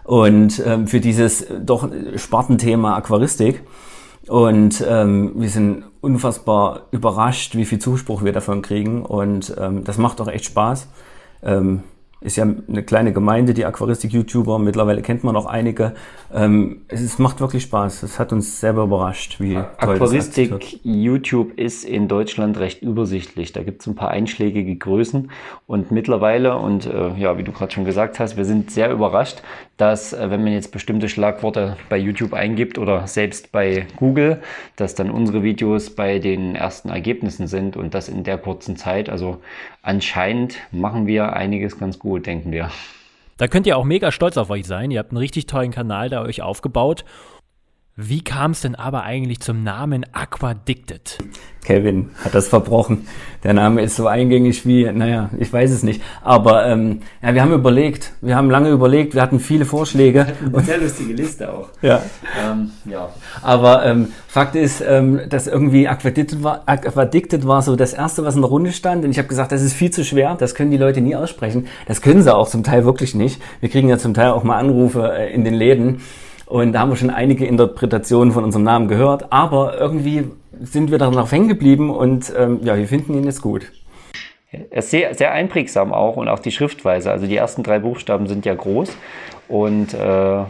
Und 0.09 0.63
ähm, 0.65 0.87
für 0.87 1.01
dieses 1.01 1.45
doch 1.61 1.87
Spartenthema 2.17 2.97
Aquaristik. 2.97 3.63
Und 4.27 4.83
ähm, 4.89 5.33
wir 5.35 5.51
sind 5.51 5.85
unfassbar 6.01 6.87
überrascht, 6.93 7.57
wie 7.57 7.67
viel 7.67 7.79
Zuspruch 7.79 8.25
wir 8.25 8.33
davon 8.33 8.63
kriegen. 8.63 9.03
Und 9.05 9.55
ähm, 9.59 9.85
das 9.85 9.99
macht 9.99 10.23
auch 10.23 10.29
echt 10.29 10.47
Spaß. 10.47 10.89
Ähm, 11.43 11.83
ist 12.21 12.37
ja 12.37 12.45
eine 12.45 12.83
kleine 12.83 13.13
Gemeinde, 13.13 13.55
die 13.55 13.65
Aquaristik-YouTuber. 13.65 14.59
Mittlerweile 14.59 15.03
kennt 15.03 15.23
man 15.23 15.37
auch 15.37 15.47
einige. 15.47 15.95
Ähm, 16.35 16.83
es, 16.89 17.01
es, 17.01 17.21
macht 17.21 17.41
wirklich 17.41 17.63
Spaß. 17.63 18.03
Es 18.03 18.19
hat 18.19 18.33
uns 18.33 18.61
selber 18.61 18.85
überrascht, 18.85 19.39
wie 19.39 19.57
Aquaristik-YouTube 19.57 21.57
ist 21.57 21.85
in 21.85 22.09
Deutschland 22.09 22.59
recht 22.59 22.83
übersichtlich. 22.83 23.53
Da 23.53 23.63
gibt 23.63 23.83
es 23.83 23.87
ein 23.87 23.95
paar 23.95 24.11
einschlägige 24.11 24.75
Größen 24.75 25.31
und 25.69 25.93
mittlerweile, 25.93 26.59
und 26.59 26.87
äh, 26.87 27.15
ja, 27.15 27.39
wie 27.39 27.45
du 27.45 27.53
gerade 27.53 27.73
schon 27.73 27.85
gesagt 27.85 28.19
hast, 28.19 28.37
wir 28.37 28.45
sind 28.45 28.73
sehr 28.73 28.91
überrascht, 28.91 29.43
dass 29.77 30.13
äh, 30.13 30.29
wenn 30.31 30.43
man 30.43 30.53
jetzt 30.53 30.73
bestimmte 30.73 31.09
Schlagworte 31.09 31.77
bei 31.89 31.97
YouTube 31.97 32.35
eingibt 32.35 32.79
oder 32.79 33.07
selbst 33.07 33.53
bei 33.53 33.87
Google, 33.97 34.43
dass 34.75 34.97
dann 34.97 35.11
unsere 35.11 35.45
Videos 35.45 35.91
bei 35.91 36.19
den 36.19 36.57
ersten 36.57 36.89
Ergebnissen 36.89 37.47
sind 37.47 37.77
und 37.77 37.95
das 37.95 38.09
in 38.09 38.25
der 38.25 38.39
kurzen 38.39 38.77
Zeit. 38.77 39.09
Also 39.09 39.39
anscheinend 39.83 40.57
machen 40.73 41.07
wir 41.07 41.35
einiges 41.35 41.79
ganz 41.79 42.01
gut, 42.01 42.08
denken 42.17 42.51
wir. 42.53 42.71
Da 43.37 43.47
könnt 43.47 43.67
ihr 43.67 43.77
auch 43.77 43.85
mega 43.85 44.11
stolz 44.11 44.37
auf 44.37 44.51
euch 44.51 44.67
sein. 44.67 44.91
Ihr 44.91 44.99
habt 44.99 45.11
einen 45.11 45.19
richtig 45.19 45.47
tollen 45.47 45.71
Kanal 45.71 46.09
da 46.09 46.23
euch 46.23 46.43
aufgebaut. 46.43 47.05
Wie 48.01 48.23
kam 48.23 48.53
es 48.53 48.61
denn 48.61 48.77
aber 48.77 49.03
eigentlich 49.03 49.41
zum 49.41 49.65
Namen 49.65 50.07
Aquadicted? 50.13 51.19
Kevin 51.65 52.11
hat 52.23 52.33
das 52.33 52.47
verbrochen. 52.47 53.09
Der 53.43 53.55
Name 53.55 53.83
ist 53.83 53.97
so 53.97 54.07
eingängig 54.07 54.65
wie, 54.65 54.85
naja, 54.93 55.31
ich 55.37 55.53
weiß 55.53 55.73
es 55.73 55.83
nicht. 55.83 56.01
Aber 56.23 56.65
ähm, 56.67 57.01
ja, 57.21 57.35
wir 57.35 57.43
haben 57.43 57.53
überlegt, 57.53 58.13
wir 58.21 58.37
haben 58.37 58.51
lange 58.51 58.71
überlegt, 58.71 59.17
wir 59.17 59.21
hatten 59.21 59.41
viele 59.41 59.65
Vorschläge. 59.65 60.29
Eine 60.47 60.63
sehr 60.63 60.79
lustige 60.79 61.13
Liste 61.13 61.53
auch. 61.53 61.71
Ja. 61.83 62.01
Ähm, 62.41 62.71
ja. 62.85 63.09
Aber 63.43 63.85
ähm, 63.85 64.13
Fakt 64.29 64.55
ist, 64.55 64.81
ähm, 64.81 65.23
dass 65.29 65.49
irgendwie 65.49 65.89
Aquadicted 65.89 66.45
war, 66.45 66.63
Aquadicted 66.67 67.49
war 67.49 67.63
so 67.63 67.75
das 67.75 67.95
Erste, 67.95 68.25
was 68.25 68.37
in 68.37 68.43
der 68.43 68.51
Runde 68.51 68.71
stand. 68.71 69.05
Und 69.05 69.11
ich 69.11 69.19
habe 69.19 69.27
gesagt, 69.27 69.51
das 69.51 69.61
ist 69.61 69.73
viel 69.73 69.91
zu 69.91 70.05
schwer, 70.05 70.37
das 70.37 70.55
können 70.55 70.71
die 70.71 70.77
Leute 70.77 71.01
nie 71.01 71.17
aussprechen. 71.17 71.67
Das 71.89 72.01
können 72.01 72.23
sie 72.23 72.33
auch 72.33 72.49
zum 72.49 72.63
Teil 72.63 72.85
wirklich 72.85 73.17
nicht. 73.17 73.43
Wir 73.59 73.71
kriegen 73.71 73.89
ja 73.89 73.99
zum 73.99 74.15
Teil 74.15 74.31
auch 74.31 74.45
mal 74.45 74.57
Anrufe 74.57 75.13
äh, 75.19 75.35
in 75.35 75.43
den 75.43 75.55
Läden. 75.55 76.01
Und 76.49 76.73
da 76.73 76.81
haben 76.81 76.89
wir 76.89 76.97
schon 76.97 77.11
einige 77.11 77.45
Interpretationen 77.45 78.33
von 78.33 78.43
unserem 78.43 78.65
Namen 78.65 78.89
gehört, 78.89 79.31
aber 79.31 79.79
irgendwie 79.79 80.31
sind 80.59 80.91
wir 80.91 80.97
darauf 80.97 81.31
hängen 81.31 81.49
geblieben 81.49 81.91
und 81.91 82.33
ähm, 82.35 82.61
ja, 82.63 82.75
wir 82.75 82.89
finden 82.89 83.13
ihn 83.13 83.25
jetzt 83.25 83.43
gut. 83.43 83.71
Er 84.51 84.79
ist 84.79 84.91
sehr, 84.91 85.15
sehr 85.15 85.33
einprägsam 85.33 85.93
auch 85.93 86.17
und 86.17 86.27
auch 86.29 86.39
die 86.39 86.51
Schriftweise. 86.51 87.11
Also 87.11 87.27
die 87.27 87.37
ersten 87.37 87.63
drei 87.63 87.79
Buchstaben 87.81 88.27
sind 88.29 88.47
ja 88.47 88.55
groß 88.55 88.97
und 89.49 89.93
äh, 89.93 90.45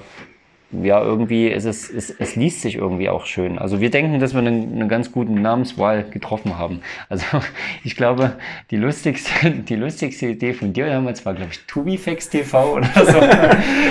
ja, 0.70 1.02
irgendwie 1.02 1.48
ist 1.48 1.64
es, 1.64 1.88
es, 1.88 2.10
es 2.10 2.36
liest 2.36 2.60
sich 2.60 2.74
irgendwie 2.74 3.08
auch 3.08 3.24
schön. 3.24 3.58
Also 3.58 3.80
wir 3.80 3.90
denken, 3.90 4.20
dass 4.20 4.34
wir 4.34 4.40
eine, 4.40 4.50
eine 4.50 4.86
ganz 4.86 5.12
gute 5.12 5.32
Namenswahl 5.32 6.04
getroffen 6.04 6.58
haben. 6.58 6.82
Also 7.08 7.24
ich 7.84 7.96
glaube, 7.96 8.32
die 8.70 8.76
lustigste, 8.76 9.50
die 9.50 9.76
lustigste 9.76 10.26
Idee 10.26 10.52
von 10.52 10.74
dir 10.74 10.86
damals 10.86 11.24
war, 11.24 11.32
glaube 11.34 11.52
ich, 11.52 11.66
Tubifex 11.66 12.28
TV 12.28 12.74
oder 12.74 12.88
so. 12.94 13.18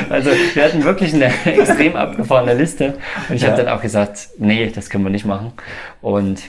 Also 0.09 0.31
wir 0.53 0.63
hatten 0.63 0.83
wirklich 0.83 1.13
eine 1.13 1.31
extrem 1.45 1.95
abgefahrene 1.95 2.53
Liste. 2.53 2.97
Und 3.27 3.35
ich 3.35 3.41
ja. 3.41 3.49
habe 3.49 3.63
dann 3.63 3.75
auch 3.75 3.81
gesagt, 3.81 4.29
nee, 4.37 4.71
das 4.73 4.89
können 4.89 5.03
wir 5.03 5.09
nicht 5.09 5.25
machen. 5.25 5.53
Und 6.01 6.41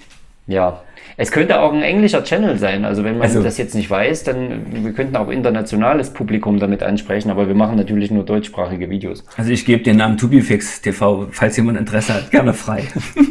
ja, 0.46 0.82
es 1.16 1.30
könnte 1.30 1.60
auch 1.60 1.72
ein 1.72 1.82
englischer 1.82 2.24
Channel 2.24 2.58
sein. 2.58 2.84
Also 2.84 3.04
wenn 3.04 3.14
man 3.14 3.28
also, 3.28 3.42
das 3.42 3.58
jetzt 3.58 3.74
nicht 3.74 3.90
weiß, 3.90 4.24
dann 4.24 4.84
wir 4.84 4.92
könnten 4.92 5.16
auch 5.16 5.28
internationales 5.28 6.12
Publikum 6.12 6.58
damit 6.58 6.82
ansprechen, 6.82 7.30
aber 7.30 7.48
wir 7.48 7.54
machen 7.54 7.76
natürlich 7.76 8.10
nur 8.10 8.24
deutschsprachige 8.24 8.90
Videos. 8.90 9.24
Also 9.36 9.50
ich 9.50 9.64
gebe 9.64 9.82
den 9.82 9.96
Namen 9.96 10.16
Tubifix 10.16 10.80
TV, 10.80 11.28
falls 11.30 11.56
jemand 11.56 11.78
Interesse 11.78 12.14
hat, 12.14 12.30
gerne 12.30 12.54
frei. 12.54 12.84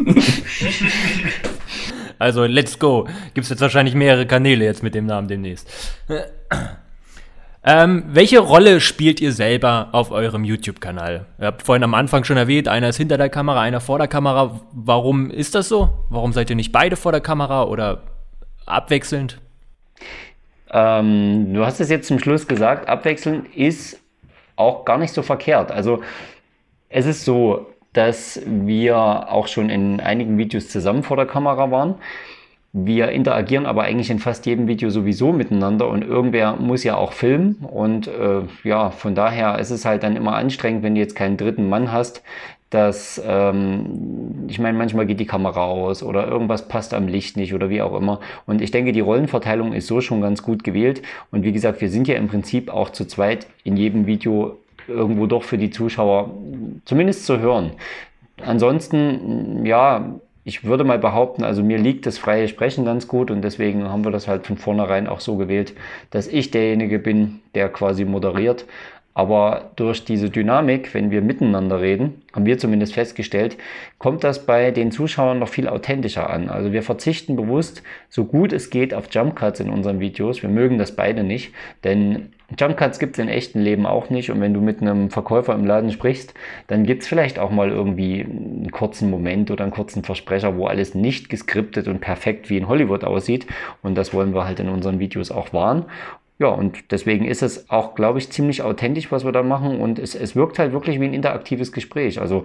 also 2.20 2.46
let's 2.46 2.80
go. 2.80 3.08
Gibt 3.34 3.46
es 3.46 3.50
jetzt 3.50 3.62
wahrscheinlich 3.62 3.96
mehrere 3.96 4.26
Kanäle 4.26 4.66
jetzt 4.66 4.84
mit 4.84 4.96
dem 4.96 5.06
Namen 5.06 5.28
demnächst. 5.28 5.70
Ähm, 7.70 8.06
welche 8.08 8.40
Rolle 8.40 8.80
spielt 8.80 9.20
ihr 9.20 9.34
selber 9.34 9.90
auf 9.92 10.12
eurem 10.12 10.46
YouTube-Kanal? 10.46 11.26
Ihr 11.38 11.48
habt 11.48 11.64
vorhin 11.64 11.84
am 11.84 11.96
Anfang 11.96 12.24
schon 12.24 12.38
erwähnt, 12.38 12.70
einer 12.70 12.88
ist 12.88 12.96
hinter 12.96 13.18
der 13.18 13.28
Kamera, 13.28 13.60
einer 13.60 13.82
vor 13.82 13.98
der 13.98 14.08
Kamera. 14.08 14.62
Warum 14.72 15.30
ist 15.30 15.54
das 15.54 15.68
so? 15.68 15.90
Warum 16.10 16.32
seid 16.32 16.50
ihr 16.50 16.56
nicht 16.56 16.72
beide 16.72 16.96
vor 16.96 17.12
der 17.12 17.20
Kamera 17.20 17.66
oder 17.66 18.04
abwechselnd? 18.66 19.42
Ähm, 20.72 21.54
du 21.54 21.66
hast 21.66 21.82
es 21.82 21.90
jetzt 21.90 22.08
zum 22.08 22.20
Schluss 22.20 22.48
gesagt, 22.48 22.88
abwechselnd 22.88 23.54
ist 23.54 24.00
auch 24.56 24.86
gar 24.86 24.98
nicht 24.98 25.14
so 25.14 25.22
verkehrt. 25.22 25.70
Also 25.70 26.02
es 26.88 27.06
ist 27.06 27.26
so, 27.26 27.68
dass 27.92 28.40
wir 28.46 28.96
auch 28.96 29.50
schon 29.50 29.70
in 29.70 30.00
einigen 30.00 30.38
Videos 30.38 30.70
zusammen 30.70 31.04
vor 31.04 31.18
der 31.18 31.26
Kamera 31.26 31.70
waren. 31.70 31.96
Wir 32.80 33.10
interagieren 33.10 33.66
aber 33.66 33.84
eigentlich 33.84 34.12
in 34.12 34.20
fast 34.20 34.46
jedem 34.46 34.68
Video 34.68 34.92
sowieso 34.92 35.34
miteinander 35.34 35.88
und 35.88 36.04
irgendwer 36.04 36.56
muss 36.58 36.84
ja 36.84 36.96
auch 36.96 37.12
filmen 37.12 37.56
und 37.68 38.08
äh, 38.08 38.42
ja, 38.64 38.92
von 38.92 39.16
daher 39.16 39.58
ist 39.58 39.72
es 39.72 39.84
halt 39.84 40.04
dann 40.04 40.16
immer 40.16 40.36
anstrengend, 40.36 40.84
wenn 40.84 40.94
du 40.94 41.02
jetzt 41.02 41.16
keinen 41.16 41.38
dritten 41.38 41.70
Mann 41.70 41.92
hast, 41.92 42.22
dass, 42.70 43.20
ähm, 43.26 44.46
ich 44.48 44.60
meine, 44.60 44.78
manchmal 44.78 45.08
geht 45.08 45.20
die 45.20 45.26
Kamera 45.26 45.66
aus 45.66 46.04
oder 46.04 46.28
irgendwas 46.28 46.68
passt 46.68 46.94
am 46.94 47.08
Licht 47.08 47.36
nicht 47.36 47.56
oder 47.56 47.72
wie 47.72 47.82
auch 47.82 47.98
immer. 47.98 48.20
Und 48.46 48.62
ich 48.62 48.70
denke, 48.70 48.92
die 48.92 49.00
Rollenverteilung 49.00 49.74
ist 49.74 49.88
so 49.88 50.00
schon 50.00 50.22
ganz 50.22 50.44
gut 50.44 50.64
gewählt. 50.64 51.02
Und 51.32 51.44
wie 51.44 51.54
gesagt, 51.54 51.82
wir 51.82 51.90
sind 51.90 52.08
ja 52.08 52.16
im 52.16 52.28
Prinzip 52.28 52.72
auch 52.72 52.92
zu 52.92 53.06
zweit 53.06 53.48
in 53.64 53.78
jedem 53.78 54.06
Video 54.06 54.58
irgendwo 54.88 55.26
doch 55.26 55.44
für 55.44 55.58
die 55.58 55.72
Zuschauer 55.72 56.30
zumindest 56.86 57.26
zu 57.26 57.40
hören. 57.40 57.72
Ansonsten, 58.46 59.66
ja, 59.66 60.20
ich 60.48 60.64
würde 60.64 60.86
mal 60.86 60.98
behaupten, 60.98 61.44
also 61.44 61.62
mir 61.62 61.78
liegt 61.78 62.06
das 62.06 62.18
freie 62.18 62.48
Sprechen 62.48 62.86
ganz 62.86 63.10
gut 63.10 63.32
und 63.32 63.42
deswegen 63.42 63.84
haben 63.90 64.06
wir 64.06 64.12
das 64.12 64.30
halt 64.30 64.48
von 64.48 64.56
vornherein 64.56 65.08
auch 65.08 65.20
so 65.20 65.36
gewählt, 65.36 65.74
dass 66.10 66.26
ich 66.30 66.52
derjenige 66.52 67.00
bin, 67.00 67.42
der 67.54 67.68
quasi 67.68 68.06
moderiert. 68.06 68.66
Aber 69.14 69.72
durch 69.76 70.06
diese 70.06 70.30
Dynamik, 70.30 70.94
wenn 70.94 71.12
wir 71.12 71.22
miteinander 71.22 71.82
reden, 71.82 72.22
haben 72.32 72.46
wir 72.46 72.58
zumindest 72.58 72.94
festgestellt, 72.94 73.58
kommt 73.98 74.24
das 74.24 74.46
bei 74.46 74.72
den 74.72 74.92
Zuschauern 74.92 75.38
noch 75.38 75.50
viel 75.50 75.68
authentischer 75.68 76.30
an. 76.30 76.48
Also 76.48 76.72
wir 76.72 76.82
verzichten 76.82 77.36
bewusst, 77.36 77.84
so 78.08 78.24
gut 78.24 78.54
es 78.54 78.70
geht, 78.70 78.94
auf 78.94 79.08
Jump 79.12 79.36
Cuts 79.36 79.60
in 79.60 79.70
unseren 79.70 80.00
Videos. 80.00 80.44
Wir 80.44 80.50
mögen 80.50 80.78
das 80.78 80.96
beide 80.96 81.26
nicht, 81.26 81.52
denn 81.84 82.30
Jump 82.58 82.78
Cuts 82.78 83.00
gibt 83.00 83.18
es 83.18 83.24
im 83.24 83.28
echten 83.28 83.60
Leben 83.60 83.86
auch 83.86 84.10
nicht. 84.10 84.32
Und 84.32 84.40
wenn 84.40 84.54
du 84.54 84.62
mit 84.62 84.82
einem 84.82 85.10
Verkäufer 85.10 85.54
im 85.54 85.66
Laden 85.66 85.92
sprichst, 85.92 86.34
dann 86.68 86.86
gibt 86.86 87.02
es 87.02 87.08
vielleicht 87.08 87.40
auch 87.40 87.52
mal 87.52 87.70
irgendwie 87.70 88.22
einen 88.24 88.72
kurzen 88.72 89.10
Moment 89.10 89.52
oder 89.52 89.64
einen 89.64 89.74
kurzen 89.74 90.04
Versprecher, 90.04 90.56
wo 90.56 90.66
alles 90.68 90.96
nicht 90.96 91.30
geskriptet 91.30 91.88
und 91.88 92.00
perfekt 92.00 92.50
wie 92.50 92.58
in 92.58 92.70
Hollywood 92.70 93.04
aussieht. 93.04 93.48
Und 93.82 93.96
das 93.96 94.14
wollen 94.14 94.34
wir 94.34 94.46
halt 94.46 94.62
in 94.62 94.70
unseren 94.70 95.00
Videos 95.00 95.30
auch 95.30 95.52
wahren. 95.52 95.86
Ja, 96.40 96.50
und 96.50 96.92
deswegen 96.92 97.26
ist 97.26 97.42
es 97.42 97.70
auch, 97.72 97.96
glaube 97.96 98.20
ich, 98.20 98.30
ziemlich 98.30 98.62
authentisch, 98.62 99.12
was 99.12 99.26
wir 99.26 99.32
da 99.32 99.42
machen. 99.42 99.80
Und 99.82 99.98
es, 99.98 100.14
es 100.14 100.36
wirkt 100.36 100.60
halt 100.60 100.72
wirklich 100.72 101.00
wie 101.00 101.06
ein 101.06 101.14
interaktives 101.14 101.72
Gespräch. 101.72 102.22
Also, 102.22 102.44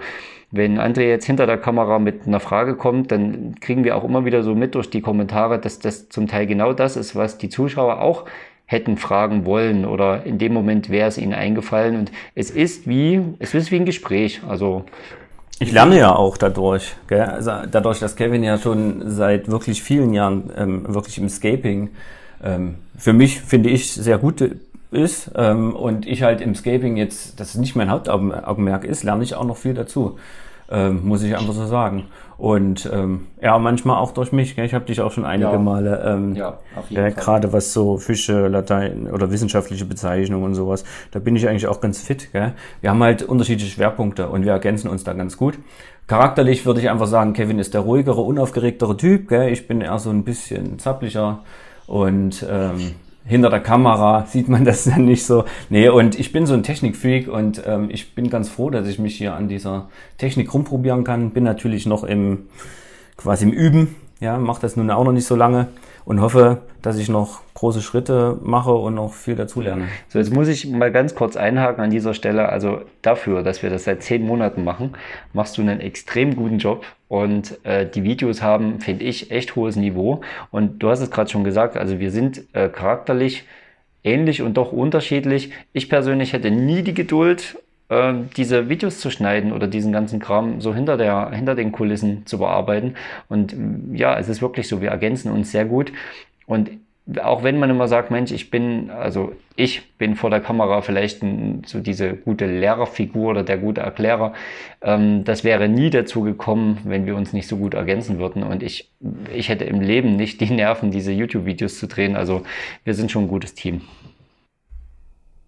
wenn 0.51 0.81
André 0.81 1.03
jetzt 1.03 1.27
hinter 1.27 1.47
der 1.47 1.59
Kamera 1.59 1.99
mit 1.99 2.27
einer 2.27 2.41
Frage 2.41 2.75
kommt, 2.75 3.13
dann 3.13 3.55
kriegen 3.61 3.85
wir 3.85 3.95
auch 3.97 4.05
immer 4.05 4.25
wieder 4.25 4.43
so 4.43 4.55
mit 4.55 4.75
durch 4.75 4.89
die 4.89 5.03
Kommentare, 5.03 5.59
dass 5.59 5.79
das 5.79 6.09
zum 6.09 6.27
Teil 6.27 6.47
genau 6.47 6.73
das 6.73 6.97
ist, 6.97 7.15
was 7.15 7.37
die 7.37 7.51
Zuschauer 7.51 8.01
auch 8.01 8.25
hätten 8.73 8.97
fragen 8.97 9.45
wollen 9.45 9.85
oder 9.85 10.25
in 10.25 10.39
dem 10.39 10.53
Moment 10.53 10.91
wäre 10.91 11.09
es 11.09 11.19
ihnen 11.19 11.35
eingefallen 11.35 11.97
und 11.97 12.13
es 12.35 12.51
ist 12.51 12.89
wie, 12.89 13.21
es 13.39 13.55
ist 13.55 13.71
wie 13.71 13.77
ein 13.77 13.87
Gespräch, 13.87 14.41
also 14.49 14.85
ich 15.63 15.71
lerne 15.71 15.97
ja 15.97 16.17
auch 16.17 16.37
dadurch, 16.39 16.97
gell? 17.07 17.21
Also 17.21 17.53
dadurch, 17.71 18.01
dass 18.01 18.17
Kevin 18.17 18.43
ja 18.43 18.59
schon 18.59 19.09
seit 19.09 19.49
wirklich 19.49 19.81
vielen 19.81 20.13
Jahren 20.13 20.51
ähm, 20.57 20.93
wirklich 20.93 21.19
im 21.19 21.29
Scaping 21.29 21.91
ähm, 22.43 22.77
für 22.99 23.13
mich, 23.13 23.41
finde 23.41 23.71
ich, 23.71 23.93
sehr 23.93 24.19
gut 24.19 24.43
ist 24.91 25.31
ähm, 25.37 25.77
und 25.77 26.07
ich 26.07 26.23
halt 26.23 26.41
im 26.41 26.55
Scaping 26.55 26.97
jetzt, 26.97 27.39
das 27.39 27.55
nicht 27.55 27.77
mein 27.77 27.91
Hauptaugenmerk 27.91 28.85
ist, 28.85 29.05
lerne 29.05 29.23
ich 29.23 29.37
auch 29.37 29.45
noch 29.45 29.57
viel 29.57 29.75
dazu. 29.75 30.19
Ähm, 30.75 31.01
muss 31.07 31.23
ich 31.23 31.37
einfach 31.37 31.53
so 31.53 31.67
sagen. 31.67 32.05
Und 32.39 32.91
ähm, 32.91 33.27
ja, 33.43 33.59
manchmal 33.59 33.99
auch 33.99 34.13
durch 34.13 34.33
mich. 34.33 34.57
Gell? 34.57 34.65
Ich 34.65 34.73
habe 34.73 34.87
dich 34.87 35.03
auch 35.03 35.13
schon 35.13 35.27
einige 35.27 35.53
Ja. 35.53 35.59
Male, 35.59 36.03
ähm, 36.05 36.35
Ja, 36.35 36.59
Fall. 36.93 37.13
gerade 37.13 37.53
was 37.53 37.75
so 37.75 37.99
Fische, 37.99 38.49
Latein 38.49 39.07
oder 39.13 39.31
wissenschaftliche 39.31 39.85
Bezeichnungen 39.85 40.45
und 40.45 40.55
sowas, 40.55 40.83
da 41.11 41.19
bin 41.19 41.37
ich 41.37 41.47
eigentlich 41.47 41.67
auch 41.67 41.81
ganz 41.83 42.01
fit. 42.01 42.33
Gell? 42.33 42.55
Wir 42.81 42.89
haben 42.91 43.03
halt 43.03 43.23
unterschiedliche 43.23 43.71
Schwerpunkte 43.71 44.29
und 44.31 44.45
wir 44.47 44.53
ergänzen 44.53 44.89
uns 44.89 45.05
da 45.05 45.13
ganz 45.13 45.37
gut. 45.37 45.59
Charakterlich 46.07 46.65
würde 46.65 46.81
ich 46.81 46.89
einfach 46.91 47.07
sagen, 47.07 47.33
Kevin 47.35 47.59
ist 47.59 47.75
der 47.75 47.83
ruhigere, 47.83 48.23
unaufgeregtere 48.23 48.97
Typ. 48.97 49.29
Gell? 49.29 49.53
Ich 49.53 49.69
bin 49.69 49.83
eher 49.83 49.99
so 49.99 50.09
ein 50.11 50.25
bisschen 50.25 50.79
zapplicher 50.79 51.41
und 51.87 52.45
ähm, 52.51 52.93
hinter 53.25 53.51
der 53.51 53.61
Kamera 53.61 54.27
sieht 54.27 54.49
man 54.49 54.65
das 54.65 54.85
dann 54.91 55.05
nicht 55.05 55.25
so. 55.25 55.45
Nee, 55.71 55.89
und 55.89 56.19
ich 56.19 56.33
bin 56.33 56.47
so 56.47 56.55
ein 56.55 56.63
Technikfreak 56.63 57.29
und 57.29 57.63
ähm, 57.67 57.89
ich 57.91 58.15
bin 58.15 58.31
ganz 58.31 58.49
froh, 58.49 58.71
dass 58.71 58.87
ich 58.89 58.99
mich 58.99 59.17
hier 59.17 59.35
an 59.35 59.49
dieser 59.49 59.89
Technik 60.19 60.53
rumprobieren 60.53 61.05
kann. 61.05 61.31
Bin 61.31 61.45
natürlich 61.45 61.87
noch 61.87 62.05
im 62.05 62.49
quasi 63.17 63.45
im 63.45 63.53
Üben, 63.53 63.95
ja, 64.21 64.39
mache 64.39 64.61
das 64.61 64.77
nun 64.77 64.91
auch 64.91 65.05
noch 65.05 65.13
nicht 65.13 65.27
so 65.27 65.37
lange 65.37 65.69
und 66.05 66.21
hoffe, 66.21 66.63
dass 66.83 66.99
ich 66.99 67.09
noch 67.09 67.41
große 67.55 67.81
Schritte 67.81 68.39
mache 68.43 68.73
und 68.73 68.95
noch 68.95 69.13
viel 69.13 69.37
dazulerne. 69.37 69.89
So, 70.09 70.19
jetzt 70.19 70.33
muss 70.33 70.49
ich 70.49 70.67
mal 70.67 70.91
ganz 70.91 71.15
kurz 71.15 71.37
einhaken 71.37 71.85
an 71.85 71.91
dieser 71.91 72.15
Stelle. 72.15 72.49
Also 72.49 72.83
dafür, 73.03 73.43
dass 73.43 73.63
wir 73.63 73.71
das 73.71 73.85
seit 73.85 74.03
zehn 74.03 74.27
Monaten 74.27 74.65
machen, 74.65 74.95
machst 75.33 75.59
du 75.59 75.63
einen 75.63 75.81
extrem 75.81 76.35
guten 76.35 76.59
Job 76.59 76.85
und 77.09 77.65
äh, 77.65 77.89
die 77.89 78.03
Videos 78.03 78.43
haben, 78.43 78.81
finde 78.81 79.05
ich, 79.05 79.31
echt 79.31 79.55
hohes 79.55 79.77
Niveau. 79.77 80.23
Und 80.51 80.83
du 80.83 80.91
hast 80.91 81.01
es 81.01 81.11
gerade 81.11 81.31
schon 81.31 81.45
gesagt, 81.45 81.77
also 81.77 82.01
wir 82.01 82.11
sind 82.11 82.43
äh, 82.53 82.69
charakterlich 82.69 83.45
ähnlich 84.05 84.43
und 84.43 84.57
doch 84.57 84.73
unterschiedlich. 84.73 85.53
Ich 85.73 85.89
persönlich 85.89 86.33
hätte 86.33 86.51
nie 86.51 86.83
die 86.83 86.95
Geduld, 86.95 87.57
äh, 87.93 88.15
diese 88.37 88.69
Videos 88.69 89.01
zu 89.01 89.11
schneiden 89.11 89.53
oder 89.53 89.69
diesen 89.69 89.93
ganzen 89.93 90.19
Kram 90.19 90.61
so 90.61 90.75
hinter 90.75 90.97
der, 90.97 91.31
hinter 91.31 91.55
den 91.55 91.73
Kulissen 91.73 92.25
zu 92.27 92.39
bearbeiten. 92.39 92.95
Und 93.29 93.57
mm, 93.57 93.95
ja, 93.95 94.19
es 94.19 94.29
ist 94.29 94.41
wirklich 94.41 94.67
so, 94.69 94.81
wir 94.81 94.91
ergänzen 94.91 95.31
uns 95.31 95.53
sehr 95.53 95.67
gut. 95.67 95.93
Und 96.47 96.71
auch 97.21 97.43
wenn 97.43 97.59
man 97.59 97.69
immer 97.69 97.89
sagt, 97.89 98.11
Mensch, 98.11 98.31
ich 98.31 98.51
bin, 98.51 98.91
also 98.91 99.33
ich 99.57 99.91
bin 99.99 100.15
vor 100.15 100.31
der 100.31 100.41
Kamera 100.41 100.81
vielleicht 100.83 101.21
so 101.67 101.81
diese 101.81 102.15
gute 102.15 102.47
Lehrerfigur 102.47 103.31
oder 103.31 103.43
der 103.43 103.59
gute 103.59 103.81
Erklärer, 103.81 104.33
ähm, 104.81 105.25
das 105.25 105.45
wäre 105.45 105.69
nie 105.69 105.91
dazu 105.91 106.23
gekommen, 106.23 106.79
wenn 106.85 107.05
wir 107.05 107.17
uns 107.17 107.33
nicht 107.33 107.49
so 107.49 107.57
gut 107.57 107.75
ergänzen 107.75 108.19
würden. 108.19 108.43
Und 108.43 108.63
ich, 108.63 108.91
ich 109.35 109.49
hätte 109.49 109.65
im 109.65 109.81
Leben 109.81 110.17
nicht 110.17 110.41
die 110.41 110.51
Nerven, 110.51 110.91
diese 110.91 111.13
YouTube-Videos 111.13 111.79
zu 111.79 111.89
drehen. 111.89 112.17
Also 112.17 112.43
wir 112.85 112.95
sind 112.95 113.11
schon 113.11 113.25
ein 113.25 113.29
gutes 113.29 113.55
Team. 113.55 113.83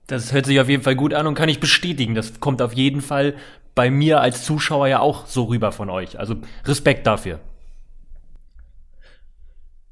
Das 0.06 0.32
hört 0.32 0.46
sich 0.46 0.60
auf 0.60 0.68
jeden 0.68 0.82
Fall 0.82 0.96
gut 0.96 1.14
an 1.14 1.26
und 1.26 1.34
kann 1.34 1.48
ich 1.48 1.60
bestätigen. 1.60 2.14
Das 2.14 2.40
kommt 2.40 2.60
auf 2.60 2.74
jeden 2.74 3.00
Fall 3.00 3.34
bei 3.74 3.90
mir 3.90 4.20
als 4.20 4.44
Zuschauer 4.44 4.86
ja 4.86 5.00
auch 5.00 5.26
so 5.26 5.44
rüber 5.44 5.72
von 5.72 5.90
euch. 5.90 6.18
Also 6.18 6.36
Respekt 6.64 7.06
dafür. 7.06 7.40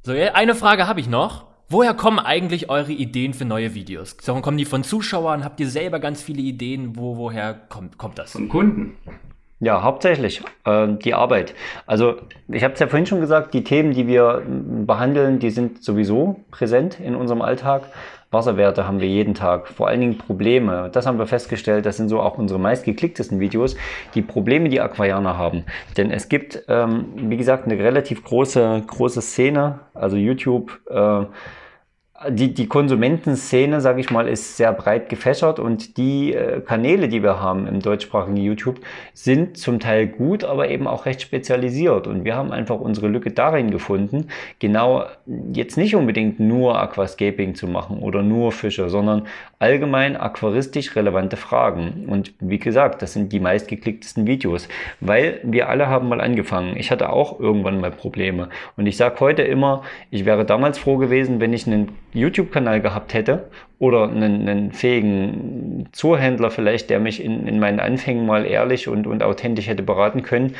So, 0.03 0.12
eine 0.12 0.55
Frage 0.55 0.87
habe 0.87 1.01
ich 1.01 1.09
noch. 1.09 1.46
Woher 1.68 1.94
kommen 1.94 2.18
eigentlich 2.18 2.68
eure 2.68 2.92
Ideen 2.92 3.33
für 3.33 3.46
neue 3.46 3.75
Videos? 3.75 4.18
Kommen 4.18 4.59
die 4.59 4.66
von 4.66 4.85
Zuschauern? 4.85 5.42
Habt 5.42 5.59
ihr 5.59 5.68
selber 5.70 6.01
ganz 6.01 6.22
viele 6.22 6.42
Ideen? 6.42 6.96
Wo, 6.96 7.16
woher 7.16 7.55
kommt, 7.55 7.96
kommt 7.96 8.18
das? 8.18 8.33
Kunden. 8.51 8.98
Ja, 9.62 9.85
hauptsächlich 9.85 10.42
äh, 10.64 10.88
die 10.88 11.14
Arbeit. 11.14 11.55
Also 11.87 12.16
ich 12.48 12.64
habe 12.64 12.75
es 12.75 12.81
ja 12.81 12.88
vorhin 12.88 13.07
schon 13.07 13.20
gesagt, 13.20 13.55
die 13.55 13.62
Themen, 13.62 13.92
die 13.92 14.09
wir 14.09 14.42
m, 14.44 14.87
behandeln, 14.87 15.38
die 15.38 15.51
sind 15.51 15.85
sowieso 15.85 16.40
präsent 16.51 16.98
in 16.98 17.14
unserem 17.14 17.42
Alltag. 17.42 17.85
Wasserwerte 18.33 18.88
haben 18.88 18.98
wir 18.98 19.07
jeden 19.07 19.35
Tag, 19.35 19.68
vor 19.68 19.87
allen 19.87 20.01
Dingen 20.01 20.18
Probleme. 20.18 20.90
Das 20.92 21.07
haben 21.07 21.16
wir 21.16 21.29
festgestellt, 21.29 21.87
das 21.87 21.96
sind 21.96 22.09
so 22.09 22.18
auch 22.18 22.38
unsere 22.38 22.59
meistgeklicktesten 22.59 23.38
Videos, 23.38 23.77
die 24.16 24.22
Probleme, 24.22 24.68
die 24.68 24.81
Aquarianer 24.81 25.38
haben. 25.38 25.64
Denn 25.96 26.11
es 26.11 26.29
gibt, 26.29 26.64
ähm, 26.66 27.12
wie 27.14 27.37
gesagt, 27.37 27.66
eine 27.66 27.79
relativ 27.79 28.25
große, 28.25 28.83
große 28.88 29.22
Szene, 29.22 29.79
also 29.94 30.16
YouTube, 30.16 30.81
äh, 30.90 31.25
die, 32.28 32.54
die 32.54 32.66
Konsumentenszene, 32.66 33.80
sage 33.80 34.00
ich 34.00 34.11
mal, 34.11 34.28
ist 34.28 34.56
sehr 34.56 34.72
breit 34.72 35.08
gefächert 35.08 35.58
und 35.58 35.96
die 35.96 36.35
äh, 36.35 36.61
Kanäle, 36.61 37.08
die 37.08 37.22
wir 37.22 37.40
haben 37.40 37.66
im 37.66 37.80
deutschsprachigen 37.80 38.37
YouTube, 38.37 38.80
sind 39.12 39.56
zum 39.56 39.80
Teil 39.80 40.06
gut, 40.06 40.44
aber 40.44 40.68
eben 40.68 40.87
auch 40.87 41.06
recht 41.06 41.22
spezialisiert. 41.22 42.06
Und 42.06 42.24
wir 42.24 42.37
haben 42.37 42.52
einfach 42.52 42.80
unsere 42.80 43.08
Lücke 43.08 43.30
darin 43.30 43.70
gefunden, 43.70 44.28
genau 44.58 45.04
jetzt 45.52 45.76
nicht 45.76 45.94
unbedingt 45.94 46.40
nur 46.40 46.80
Aquascaping 46.80 47.54
zu 47.54 47.66
machen 47.66 47.98
oder 47.98 48.22
nur 48.22 48.52
Fische, 48.52 48.88
sondern 48.88 49.26
allgemein 49.58 50.16
aquaristisch 50.16 50.94
relevante 50.96 51.37
Fragen. 51.37 52.06
Und 52.08 52.35
wie 52.40 52.58
gesagt, 52.58 53.02
das 53.02 53.12
sind 53.12 53.32
die 53.32 53.40
meistgeklicktesten 53.40 54.26
Videos, 54.26 54.68
weil 55.00 55.40
wir 55.44 55.68
alle 55.68 55.88
haben 55.88 56.08
mal 56.08 56.20
angefangen. 56.20 56.76
Ich 56.76 56.90
hatte 56.90 57.11
auch 57.11 57.38
irgendwann 57.38 57.80
mal 57.80 57.90
Probleme. 57.90 58.48
Und 58.76 58.87
ich 58.87 58.96
sage 58.96 59.20
heute 59.20 59.42
immer, 59.42 59.82
ich 60.11 60.24
wäre 60.24 60.44
damals 60.44 60.78
froh 60.78 60.96
gewesen, 60.96 61.40
wenn 61.40 61.52
ich 61.52 61.66
einen 61.66 61.90
YouTube-Kanal 62.12 62.81
gehabt 62.81 63.14
hätte 63.14 63.51
oder 63.79 64.09
einen, 64.09 64.48
einen 64.48 64.72
fähigen 64.72 65.88
Zoohändler 65.92 66.51
vielleicht, 66.51 66.90
der 66.90 67.01
mich 67.01 67.22
in, 67.22 67.46
in 67.46 67.59
meinen 67.59 67.81
Anfängen 67.81 68.27
mal 68.27 68.44
ehrlich 68.46 68.88
und, 68.88 69.07
und 69.07 69.22
authentisch 69.22 69.66
hätte 69.68 69.83
beraten 69.83 70.22
können. 70.22 70.55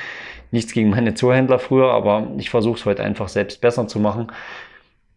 Nichts 0.51 0.73
gegen 0.73 0.91
meine 0.91 1.15
Zoohändler 1.15 1.59
früher, 1.59 1.93
aber 1.93 2.29
ich 2.39 2.51
versuche 2.51 2.79
es 2.79 2.85
heute 2.85 3.03
einfach 3.03 3.29
selbst 3.29 3.61
besser 3.61 3.87
zu 3.89 3.99
machen. 3.99 4.29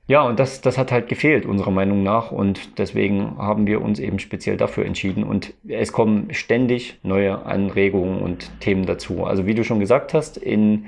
Ja, 0.07 0.21
und 0.21 0.39
das, 0.39 0.61
das 0.61 0.77
hat 0.77 0.91
halt 0.91 1.09
gefehlt, 1.09 1.47
unserer 1.47 1.71
Meinung 1.71 2.03
nach. 2.03 2.31
Und 2.31 2.77
deswegen 2.77 3.37
haben 3.39 3.65
wir 3.65 3.81
uns 3.81 3.99
eben 3.99 4.19
speziell 4.19 4.55
dafür 4.55 4.85
entschieden. 4.85 5.23
Und 5.23 5.53
es 5.67 5.91
kommen 5.91 6.27
ständig 6.31 6.99
neue 7.01 7.43
Anregungen 7.45 8.21
und 8.21 8.51
Themen 8.59 8.85
dazu. 8.85 9.25
Also 9.25 9.47
wie 9.47 9.55
du 9.55 9.63
schon 9.63 9.79
gesagt 9.79 10.13
hast, 10.13 10.37
in 10.37 10.85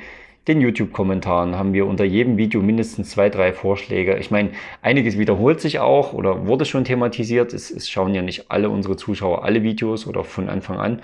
den 0.47 0.61
YouTube-Kommentaren 0.61 1.57
haben 1.57 1.73
wir 1.73 1.85
unter 1.85 2.05
jedem 2.05 2.37
Video 2.37 2.61
mindestens 2.61 3.09
zwei, 3.09 3.29
drei 3.29 3.51
Vorschläge. 3.53 4.17
Ich 4.17 4.31
meine, 4.31 4.51
einiges 4.81 5.17
wiederholt 5.17 5.59
sich 5.59 5.79
auch 5.79 6.13
oder 6.13 6.47
wurde 6.47 6.65
schon 6.65 6.85
thematisiert. 6.85 7.53
Es, 7.53 7.69
es 7.69 7.89
schauen 7.89 8.15
ja 8.15 8.21
nicht 8.21 8.49
alle 8.49 8.69
unsere 8.69 8.95
Zuschauer 8.95 9.43
alle 9.43 9.63
Videos 9.63 10.07
oder 10.07 10.23
von 10.23 10.49
Anfang 10.49 10.77
an. 10.79 11.01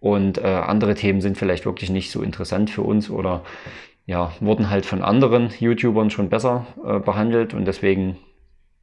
Und 0.00 0.38
äh, 0.38 0.46
andere 0.46 0.94
Themen 0.94 1.20
sind 1.20 1.36
vielleicht 1.36 1.66
wirklich 1.66 1.90
nicht 1.90 2.10
so 2.10 2.22
interessant 2.22 2.70
für 2.70 2.82
uns 2.82 3.10
oder 3.10 3.42
ja, 4.06 4.32
wurden 4.40 4.70
halt 4.70 4.86
von 4.86 5.02
anderen 5.02 5.50
YouTubern 5.58 6.10
schon 6.10 6.28
besser 6.28 6.66
äh, 6.84 7.00
behandelt 7.00 7.54
und 7.54 7.64
deswegen, 7.66 8.16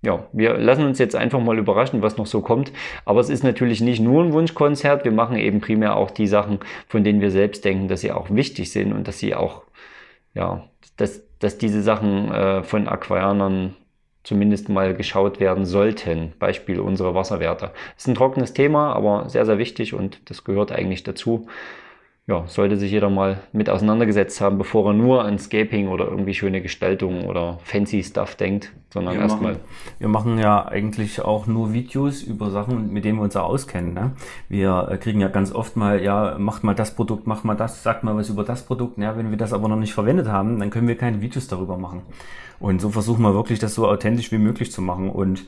ja, 0.01 0.27
wir 0.33 0.57
lassen 0.57 0.85
uns 0.85 0.99
jetzt 0.99 1.15
einfach 1.15 1.39
mal 1.39 1.57
überraschen, 1.57 2.01
was 2.01 2.17
noch 2.17 2.25
so 2.25 2.41
kommt. 2.41 2.73
Aber 3.05 3.21
es 3.21 3.29
ist 3.29 3.43
natürlich 3.43 3.79
nicht 3.79 4.01
nur 4.01 4.21
ein 4.21 4.33
Wunschkonzert, 4.33 5.05
wir 5.05 5.13
machen 5.13 5.37
eben 5.37 5.61
primär 5.61 5.95
auch 5.95 6.11
die 6.11 6.27
Sachen, 6.27 6.59
von 6.89 7.05
denen 7.05 7.21
wir 7.21 7.31
selbst 7.31 7.63
denken, 7.63 7.87
dass 7.87 8.01
sie 8.01 8.11
auch 8.11 8.29
wichtig 8.29 8.71
sind 8.71 8.91
und 8.91 9.07
dass 9.07 9.19
sie 9.19 9.33
auch, 9.33 9.63
ja, 10.33 10.67
dass, 10.97 11.21
dass 11.39 11.57
diese 11.57 11.81
Sachen 11.81 12.31
äh, 12.31 12.63
von 12.63 12.87
Aquarianern 12.87 13.75
zumindest 14.23 14.69
mal 14.69 14.95
geschaut 14.95 15.39
werden 15.39 15.65
sollten. 15.65 16.33
Beispiel 16.39 16.79
unsere 16.79 17.13
Wasserwerte. 17.13 17.71
Ist 17.97 18.07
ein 18.07 18.15
trockenes 18.15 18.53
Thema, 18.53 18.93
aber 18.93 19.29
sehr, 19.29 19.45
sehr 19.45 19.57
wichtig 19.57 19.93
und 19.93 20.29
das 20.29 20.43
gehört 20.43 20.71
eigentlich 20.71 21.03
dazu 21.03 21.47
ja, 22.25 22.45
sollte 22.47 22.77
sich 22.77 22.89
jeder 22.89 23.09
mal 23.09 23.41
mit 23.51 23.69
auseinandergesetzt 23.69 24.39
haben, 24.39 24.57
bevor 24.57 24.87
er 24.87 24.93
nur 24.93 25.25
an 25.25 25.37
Scaping 25.37 25.89
oder 25.89 26.05
irgendwie 26.07 26.33
schöne 26.33 26.61
Gestaltung 26.61 27.25
oder 27.25 27.59
fancy 27.65 28.01
Stuff 28.01 28.35
denkt, 28.35 28.71
sondern 28.91 29.17
erstmal. 29.17 29.59
wir 29.99 30.07
machen 30.07 30.39
ja 30.39 30.65
eigentlich 30.65 31.21
auch 31.21 31.47
nur 31.47 31.73
Videos 31.73 32.23
über 32.23 32.49
Sachen, 32.49 32.93
mit 32.93 33.03
denen 33.03 33.17
wir 33.17 33.23
uns 33.23 33.35
auch 33.35 33.49
auskennen. 33.49 33.93
Ne? 33.93 34.11
Wir 34.47 34.87
äh, 34.89 34.97
kriegen 34.97 35.19
ja 35.19 35.27
ganz 35.27 35.53
oft 35.53 35.75
mal, 35.75 36.01
ja, 36.01 36.37
macht 36.39 36.63
mal 36.63 36.75
das 36.75 36.95
Produkt, 36.95 37.27
macht 37.27 37.43
mal 37.43 37.55
das, 37.55 37.83
sagt 37.83 38.05
mal 38.05 38.15
was 38.15 38.29
über 38.29 38.45
das 38.45 38.65
Produkt. 38.65 38.97
Ja, 38.99 39.17
wenn 39.17 39.29
wir 39.29 39.37
das 39.37 39.51
aber 39.51 39.67
noch 39.67 39.75
nicht 39.75 39.93
verwendet 39.93 40.29
haben, 40.29 40.59
dann 40.59 40.69
können 40.69 40.87
wir 40.87 40.97
keine 40.97 41.19
Videos 41.19 41.49
darüber 41.49 41.77
machen. 41.77 42.03
Und 42.57 42.79
so 42.79 42.89
versuchen 42.89 43.21
wir 43.21 43.33
wirklich, 43.33 43.59
das 43.59 43.75
so 43.75 43.85
authentisch 43.85 44.31
wie 44.31 44.37
möglich 44.37 44.71
zu 44.71 44.81
machen. 44.81 45.09
Und 45.09 45.45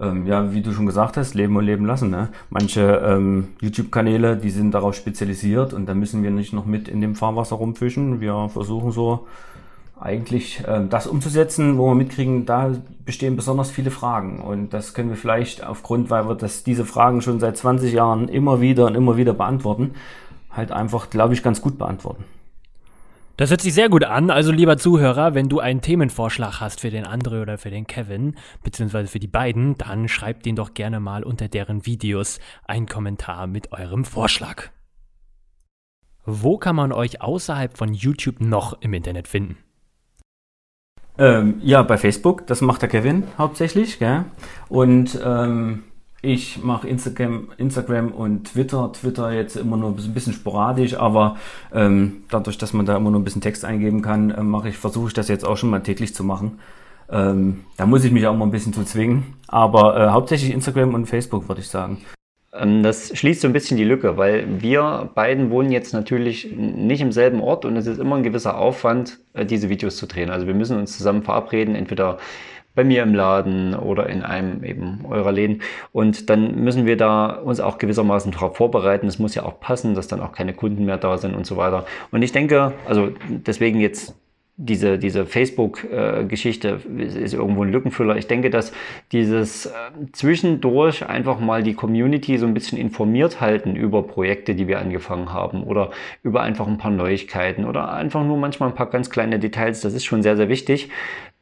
ähm, 0.00 0.26
ja, 0.26 0.52
wie 0.52 0.62
du 0.62 0.72
schon 0.72 0.86
gesagt 0.86 1.16
hast, 1.16 1.34
leben 1.34 1.56
und 1.56 1.64
leben 1.64 1.86
lassen. 1.86 2.10
Ne? 2.10 2.28
Manche 2.50 3.02
ähm, 3.04 3.48
YouTube-Kanäle, 3.60 4.36
die 4.36 4.50
sind 4.50 4.72
darauf 4.72 4.94
spezialisiert 4.94 5.72
und 5.72 5.86
da 5.86 5.94
müssen 5.94 6.22
wir 6.22 6.30
nicht 6.30 6.52
noch 6.52 6.66
mit 6.66 6.88
in 6.88 7.00
dem 7.00 7.14
Fahrwasser 7.14 7.56
rumfischen. 7.56 8.20
Wir 8.20 8.48
versuchen 8.52 8.92
so 8.92 9.26
eigentlich 10.00 10.62
ähm, 10.66 10.88
das 10.88 11.06
umzusetzen, 11.06 11.78
wo 11.78 11.88
wir 11.88 11.94
mitkriegen, 11.94 12.46
da 12.46 12.72
bestehen 13.04 13.36
besonders 13.36 13.70
viele 13.70 13.90
Fragen. 13.90 14.40
Und 14.40 14.72
das 14.72 14.94
können 14.94 15.10
wir 15.10 15.16
vielleicht 15.16 15.64
aufgrund, 15.64 16.10
weil 16.10 16.28
wir 16.28 16.34
das, 16.34 16.62
diese 16.62 16.84
Fragen 16.84 17.20
schon 17.22 17.40
seit 17.40 17.56
20 17.56 17.92
Jahren 17.92 18.28
immer 18.28 18.60
wieder 18.60 18.86
und 18.86 18.94
immer 18.94 19.16
wieder 19.16 19.34
beantworten, 19.34 19.94
halt 20.50 20.72
einfach, 20.72 21.10
glaube 21.10 21.34
ich, 21.34 21.42
ganz 21.42 21.60
gut 21.60 21.78
beantworten. 21.78 22.24
Das 23.38 23.50
hört 23.50 23.60
sich 23.60 23.72
sehr 23.72 23.88
gut 23.88 24.02
an. 24.02 24.30
Also, 24.30 24.50
lieber 24.50 24.78
Zuhörer, 24.78 25.32
wenn 25.32 25.48
du 25.48 25.60
einen 25.60 25.80
Themenvorschlag 25.80 26.60
hast 26.60 26.80
für 26.80 26.90
den 26.90 27.06
André 27.06 27.40
oder 27.40 27.56
für 27.56 27.70
den 27.70 27.86
Kevin, 27.86 28.34
beziehungsweise 28.64 29.08
für 29.08 29.20
die 29.20 29.28
beiden, 29.28 29.78
dann 29.78 30.08
schreibt 30.08 30.44
den 30.44 30.56
doch 30.56 30.74
gerne 30.74 30.98
mal 30.98 31.22
unter 31.22 31.46
deren 31.46 31.86
Videos 31.86 32.40
einen 32.66 32.86
Kommentar 32.86 33.46
mit 33.46 33.70
eurem 33.70 34.04
Vorschlag. 34.04 34.70
Wo 36.26 36.58
kann 36.58 36.74
man 36.74 36.90
euch 36.90 37.22
außerhalb 37.22 37.78
von 37.78 37.94
YouTube 37.94 38.40
noch 38.40 38.82
im 38.82 38.92
Internet 38.92 39.28
finden? 39.28 39.56
Ähm, 41.16 41.60
ja, 41.62 41.84
bei 41.84 41.96
Facebook, 41.96 42.44
das 42.48 42.60
macht 42.60 42.82
der 42.82 42.88
Kevin 42.88 43.22
hauptsächlich, 43.38 44.00
gell? 44.00 44.24
Und 44.68 45.16
ähm, 45.24 45.84
Ich 46.20 46.62
mache 46.62 46.88
Instagram, 46.88 47.48
Instagram 47.58 48.10
und 48.10 48.52
Twitter. 48.52 48.92
Twitter 48.92 49.32
jetzt 49.32 49.56
immer 49.56 49.76
nur 49.76 49.90
ein 49.90 50.14
bisschen 50.14 50.32
sporadisch, 50.32 50.94
aber 50.94 51.36
ähm, 51.72 52.24
dadurch, 52.28 52.58
dass 52.58 52.72
man 52.72 52.86
da 52.86 52.96
immer 52.96 53.10
nur 53.10 53.20
ein 53.20 53.24
bisschen 53.24 53.40
Text 53.40 53.64
eingeben 53.64 54.02
kann, 54.02 54.30
äh, 54.30 54.42
mache 54.42 54.70
ich, 54.70 54.76
versuche 54.76 55.08
ich 55.08 55.14
das 55.14 55.28
jetzt 55.28 55.46
auch 55.46 55.56
schon 55.56 55.70
mal 55.70 55.80
täglich 55.80 56.14
zu 56.14 56.24
machen. 56.24 56.58
Ähm, 57.10 57.64
da 57.76 57.86
muss 57.86 58.04
ich 58.04 58.10
mich 58.10 58.26
auch 58.26 58.36
mal 58.36 58.46
ein 58.46 58.50
bisschen 58.50 58.72
zu 58.72 58.82
zwingen. 58.82 59.34
Aber 59.46 59.96
äh, 59.96 60.08
hauptsächlich 60.08 60.52
Instagram 60.52 60.94
und 60.94 61.06
Facebook, 61.06 61.48
würde 61.48 61.60
ich 61.60 61.68
sagen. 61.68 61.98
Ähm, 62.52 62.82
das 62.82 63.16
schließt 63.16 63.42
so 63.42 63.46
ein 63.46 63.52
bisschen 63.52 63.76
die 63.76 63.84
Lücke, 63.84 64.16
weil 64.16 64.60
wir 64.60 65.10
beiden 65.14 65.50
wohnen 65.50 65.70
jetzt 65.70 65.92
natürlich 65.92 66.50
nicht 66.56 67.00
im 67.00 67.12
selben 67.12 67.40
Ort 67.40 67.64
und 67.64 67.76
es 67.76 67.86
ist 67.86 68.00
immer 68.00 68.16
ein 68.16 68.24
gewisser 68.24 68.58
Aufwand, 68.58 69.20
äh, 69.34 69.46
diese 69.46 69.68
Videos 69.68 69.96
zu 69.96 70.06
drehen. 70.06 70.30
Also 70.30 70.48
wir 70.48 70.54
müssen 70.54 70.78
uns 70.78 70.96
zusammen 70.96 71.22
verabreden, 71.22 71.76
entweder 71.76 72.18
bei 72.78 72.84
mir 72.84 73.02
im 73.02 73.12
Laden 73.12 73.74
oder 73.74 74.08
in 74.08 74.22
einem 74.22 74.62
eben 74.62 75.00
eurer 75.10 75.32
Läden. 75.32 75.62
Und 75.90 76.30
dann 76.30 76.62
müssen 76.62 76.86
wir 76.86 76.96
da 76.96 77.26
uns 77.26 77.58
auch 77.58 77.78
gewissermaßen 77.78 78.30
darauf 78.30 78.56
vorbereiten. 78.56 79.08
Es 79.08 79.18
muss 79.18 79.34
ja 79.34 79.42
auch 79.42 79.58
passen, 79.58 79.96
dass 79.96 80.06
dann 80.06 80.20
auch 80.20 80.30
keine 80.30 80.54
Kunden 80.54 80.84
mehr 80.84 80.96
da 80.96 81.18
sind 81.18 81.34
und 81.34 81.44
so 81.44 81.56
weiter. 81.56 81.86
Und 82.12 82.22
ich 82.22 82.30
denke, 82.30 82.74
also 82.86 83.08
deswegen 83.28 83.80
jetzt 83.80 84.14
diese, 84.60 84.96
diese 84.96 85.26
Facebook-Geschichte 85.26 86.80
ist 86.98 87.34
irgendwo 87.34 87.64
ein 87.64 87.72
Lückenfüller. 87.72 88.16
Ich 88.16 88.28
denke, 88.28 88.48
dass 88.48 88.72
dieses 89.10 89.66
äh, 89.66 89.70
zwischendurch 90.12 91.08
einfach 91.08 91.40
mal 91.40 91.64
die 91.64 91.74
Community 91.74 92.38
so 92.38 92.46
ein 92.46 92.54
bisschen 92.54 92.78
informiert 92.78 93.40
halten 93.40 93.74
über 93.74 94.04
Projekte, 94.04 94.54
die 94.54 94.68
wir 94.68 94.78
angefangen 94.78 95.32
haben 95.32 95.64
oder 95.64 95.90
über 96.22 96.42
einfach 96.42 96.68
ein 96.68 96.78
paar 96.78 96.90
Neuigkeiten 96.92 97.64
oder 97.64 97.92
einfach 97.92 98.24
nur 98.24 98.36
manchmal 98.36 98.68
ein 98.68 98.74
paar 98.76 98.90
ganz 98.90 99.10
kleine 99.10 99.40
Details, 99.40 99.80
das 99.80 99.94
ist 99.94 100.04
schon 100.04 100.22
sehr, 100.22 100.36
sehr 100.36 100.48
wichtig 100.48 100.90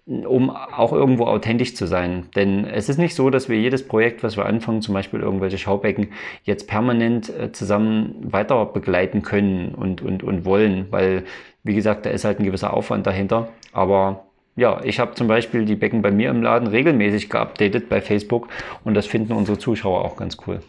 um 0.07 0.51
auch 0.51 0.92
irgendwo 0.92 1.25
authentisch 1.25 1.75
zu 1.75 1.87
sein. 1.87 2.29
Denn 2.37 2.64
es 2.64 2.88
ist 2.88 2.99
nicht 2.99 3.14
so, 3.14 3.29
dass 3.29 3.49
wir 3.49 3.59
jedes 3.59 3.87
Projekt, 3.87 4.23
was 4.23 4.37
wir 4.37 4.47
anfangen, 4.47 4.81
zum 4.81 4.95
Beispiel 4.95 5.21
irgendwelche 5.21 5.59
Schaubecken, 5.59 6.09
jetzt 6.45 6.69
permanent 6.69 7.29
äh, 7.29 7.51
zusammen 7.53 8.14
weiter 8.21 8.64
begleiten 8.66 9.23
können 9.23 9.75
und, 9.75 10.03
und, 10.03 10.23
und 10.23 10.45
wollen, 10.45 10.87
weil, 10.90 11.25
wie 11.64 11.75
gesagt, 11.75 12.07
da 12.07 12.11
ist 12.11 12.25
halt 12.25 12.38
ein 12.38 12.45
gewisser 12.45 12.73
Aufwand 12.73 13.07
dahinter. 13.07 13.49
Aber 13.73 14.27
ja, 14.55 14.81
ich 14.85 15.01
habe 15.01 15.14
zum 15.14 15.27
Beispiel 15.27 15.64
die 15.64 15.75
Becken 15.75 16.03
bei 16.03 16.12
mir 16.12 16.31
im 16.31 16.40
Laden 16.42 16.69
regelmäßig 16.69 17.29
geupdatet 17.29 17.88
bei 17.88 18.01
Facebook 18.01 18.49
und 18.85 18.95
das 18.95 19.07
finden 19.07 19.33
unsere 19.33 19.59
Zuschauer 19.59 20.05
auch 20.05 20.16
ganz 20.16 20.37
cool. 20.47 20.61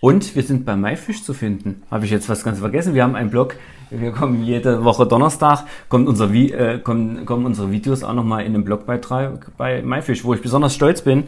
Und 0.00 0.34
wir 0.34 0.42
sind 0.42 0.66
bei 0.66 0.76
MyFish 0.76 1.22
zu 1.22 1.32
finden. 1.32 1.84
Habe 1.90 2.04
ich 2.04 2.10
jetzt 2.10 2.28
was 2.28 2.44
ganz 2.44 2.58
vergessen? 2.58 2.94
Wir 2.94 3.02
haben 3.04 3.14
einen 3.14 3.30
Blog. 3.30 3.56
Wir 3.94 4.12
kommen 4.12 4.42
jede 4.42 4.84
Woche 4.84 5.06
Donnerstag, 5.06 5.66
kommt 5.90 6.08
unser, 6.08 6.32
äh, 6.32 6.78
kommen, 6.78 7.26
kommen 7.26 7.44
unsere 7.44 7.70
Videos 7.70 8.02
auch 8.02 8.14
nochmal 8.14 8.46
in 8.46 8.54
einem 8.54 8.64
Blogbeitrag 8.64 9.54
bei 9.58 9.82
MyFish, 9.82 10.24
wo 10.24 10.32
ich 10.32 10.40
besonders 10.40 10.74
stolz 10.74 11.02
bin. 11.02 11.24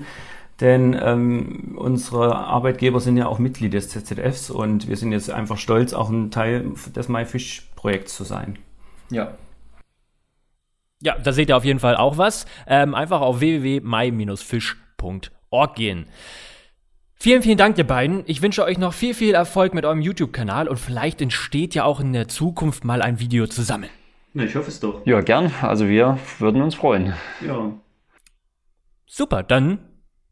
Denn 0.60 0.96
ähm, 1.00 1.76
unsere 1.76 2.36
Arbeitgeber 2.36 2.98
sind 3.00 3.16
ja 3.16 3.26
auch 3.26 3.38
Mitglied 3.38 3.72
des 3.74 3.90
ZZFs 3.90 4.50
und 4.50 4.88
wir 4.88 4.96
sind 4.96 5.12
jetzt 5.12 5.30
einfach 5.30 5.58
stolz, 5.58 5.92
auch 5.92 6.10
ein 6.10 6.30
Teil 6.30 6.72
des 6.94 7.08
MyFish-Projekts 7.08 8.16
zu 8.16 8.22
sein. 8.24 8.58
Ja. 9.10 9.34
Ja, 11.02 11.18
da 11.18 11.32
seht 11.32 11.48
ihr 11.50 11.56
auf 11.56 11.64
jeden 11.64 11.80
Fall 11.80 11.96
auch 11.96 12.18
was. 12.18 12.46
Ähm, 12.66 12.94
einfach 12.94 13.20
auf 13.20 13.40
www.my-fish.org 13.40 15.74
gehen. 15.74 16.06
Vielen, 17.16 17.42
vielen 17.42 17.56
Dank, 17.56 17.78
ihr 17.78 17.86
beiden. 17.86 18.22
Ich 18.26 18.42
wünsche 18.42 18.64
euch 18.64 18.76
noch 18.76 18.92
viel, 18.92 19.14
viel 19.14 19.34
Erfolg 19.34 19.72
mit 19.72 19.84
eurem 19.84 20.00
YouTube-Kanal 20.00 20.68
und 20.68 20.78
vielleicht 20.78 21.22
entsteht 21.22 21.74
ja 21.74 21.84
auch 21.84 22.00
in 22.00 22.12
der 22.12 22.28
Zukunft 22.28 22.84
mal 22.84 23.00
ein 23.00 23.18
Video 23.18 23.46
zusammen. 23.46 23.88
Na, 24.34 24.44
ich 24.44 24.54
hoffe 24.56 24.68
es 24.68 24.80
doch. 24.80 25.06
Ja, 25.06 25.20
gern. 25.20 25.52
Also 25.62 25.88
wir 25.88 26.18
würden 26.38 26.60
uns 26.60 26.74
freuen. 26.74 27.14
Ja. 27.40 27.72
Super, 29.06 29.42
dann 29.42 29.78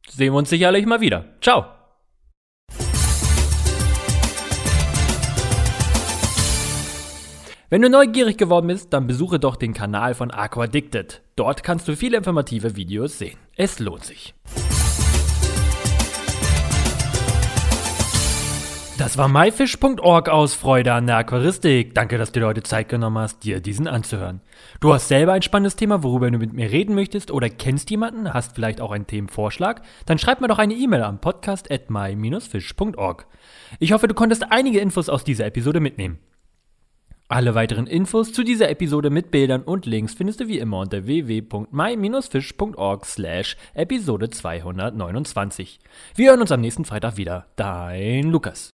sehen 0.08 0.32
wir 0.32 0.38
uns 0.38 0.50
sicherlich 0.50 0.84
mal 0.86 1.00
wieder. 1.00 1.36
Ciao. 1.40 1.64
Wenn 7.70 7.80
du 7.80 7.88
neugierig 7.88 8.36
geworden 8.36 8.66
bist, 8.66 8.92
dann 8.92 9.06
besuche 9.06 9.38
doch 9.38 9.56
den 9.56 9.72
Kanal 9.72 10.12
von 10.12 10.30
Aquadicted. 10.30 11.22
Dort 11.36 11.62
kannst 11.62 11.88
du 11.88 11.96
viele 11.96 12.18
informative 12.18 12.76
Videos 12.76 13.18
sehen. 13.18 13.38
Es 13.56 13.78
lohnt 13.78 14.04
sich. 14.04 14.34
Das 18.98 19.18
war 19.18 19.26
myfish.org 19.26 20.28
aus 20.28 20.54
Freude 20.54 20.92
an 20.92 21.06
der 21.06 21.16
Aquaristik. 21.16 21.94
Danke, 21.94 22.18
dass 22.18 22.30
du 22.30 22.40
dir 22.40 22.46
heute 22.46 22.62
Zeit 22.62 22.88
genommen 22.88 23.18
hast, 23.18 23.42
dir 23.42 23.60
diesen 23.60 23.88
anzuhören. 23.88 24.42
Du 24.80 24.92
hast 24.92 25.08
selber 25.08 25.32
ein 25.32 25.42
spannendes 25.42 25.76
Thema, 25.76 26.02
worüber 26.02 26.30
du 26.30 26.38
mit 26.38 26.52
mir 26.52 26.70
reden 26.70 26.94
möchtest 26.94 27.30
oder 27.30 27.48
kennst 27.48 27.90
jemanden, 27.90 28.32
hast 28.32 28.54
vielleicht 28.54 28.80
auch 28.80 28.92
einen 28.92 29.06
Themenvorschlag? 29.06 29.82
Dann 30.06 30.18
schreib 30.18 30.40
mir 30.40 30.48
doch 30.48 30.58
eine 30.58 30.74
E-Mail 30.74 31.02
an 31.02 31.20
podcast 31.20 31.72
at 31.72 31.90
my-fish.org. 31.90 33.26
Ich 33.80 33.92
hoffe, 33.92 34.08
du 34.08 34.14
konntest 34.14 34.44
einige 34.50 34.78
Infos 34.78 35.08
aus 35.08 35.24
dieser 35.24 35.46
Episode 35.46 35.80
mitnehmen. 35.80 36.18
Alle 37.28 37.54
weiteren 37.54 37.86
Infos 37.86 38.30
zu 38.30 38.44
dieser 38.44 38.68
Episode 38.68 39.08
mit 39.08 39.30
Bildern 39.30 39.62
und 39.62 39.86
Links 39.86 40.12
findest 40.12 40.40
du 40.40 40.48
wie 40.48 40.58
immer 40.58 40.80
unter 40.80 41.06
www.my-fish.org 41.06 43.06
slash 43.06 43.56
Episode 43.72 44.28
229. 44.28 45.80
Wir 46.14 46.30
hören 46.30 46.42
uns 46.42 46.52
am 46.52 46.60
nächsten 46.60 46.84
Freitag 46.84 47.16
wieder. 47.16 47.46
Dein 47.56 48.24
Lukas. 48.24 48.70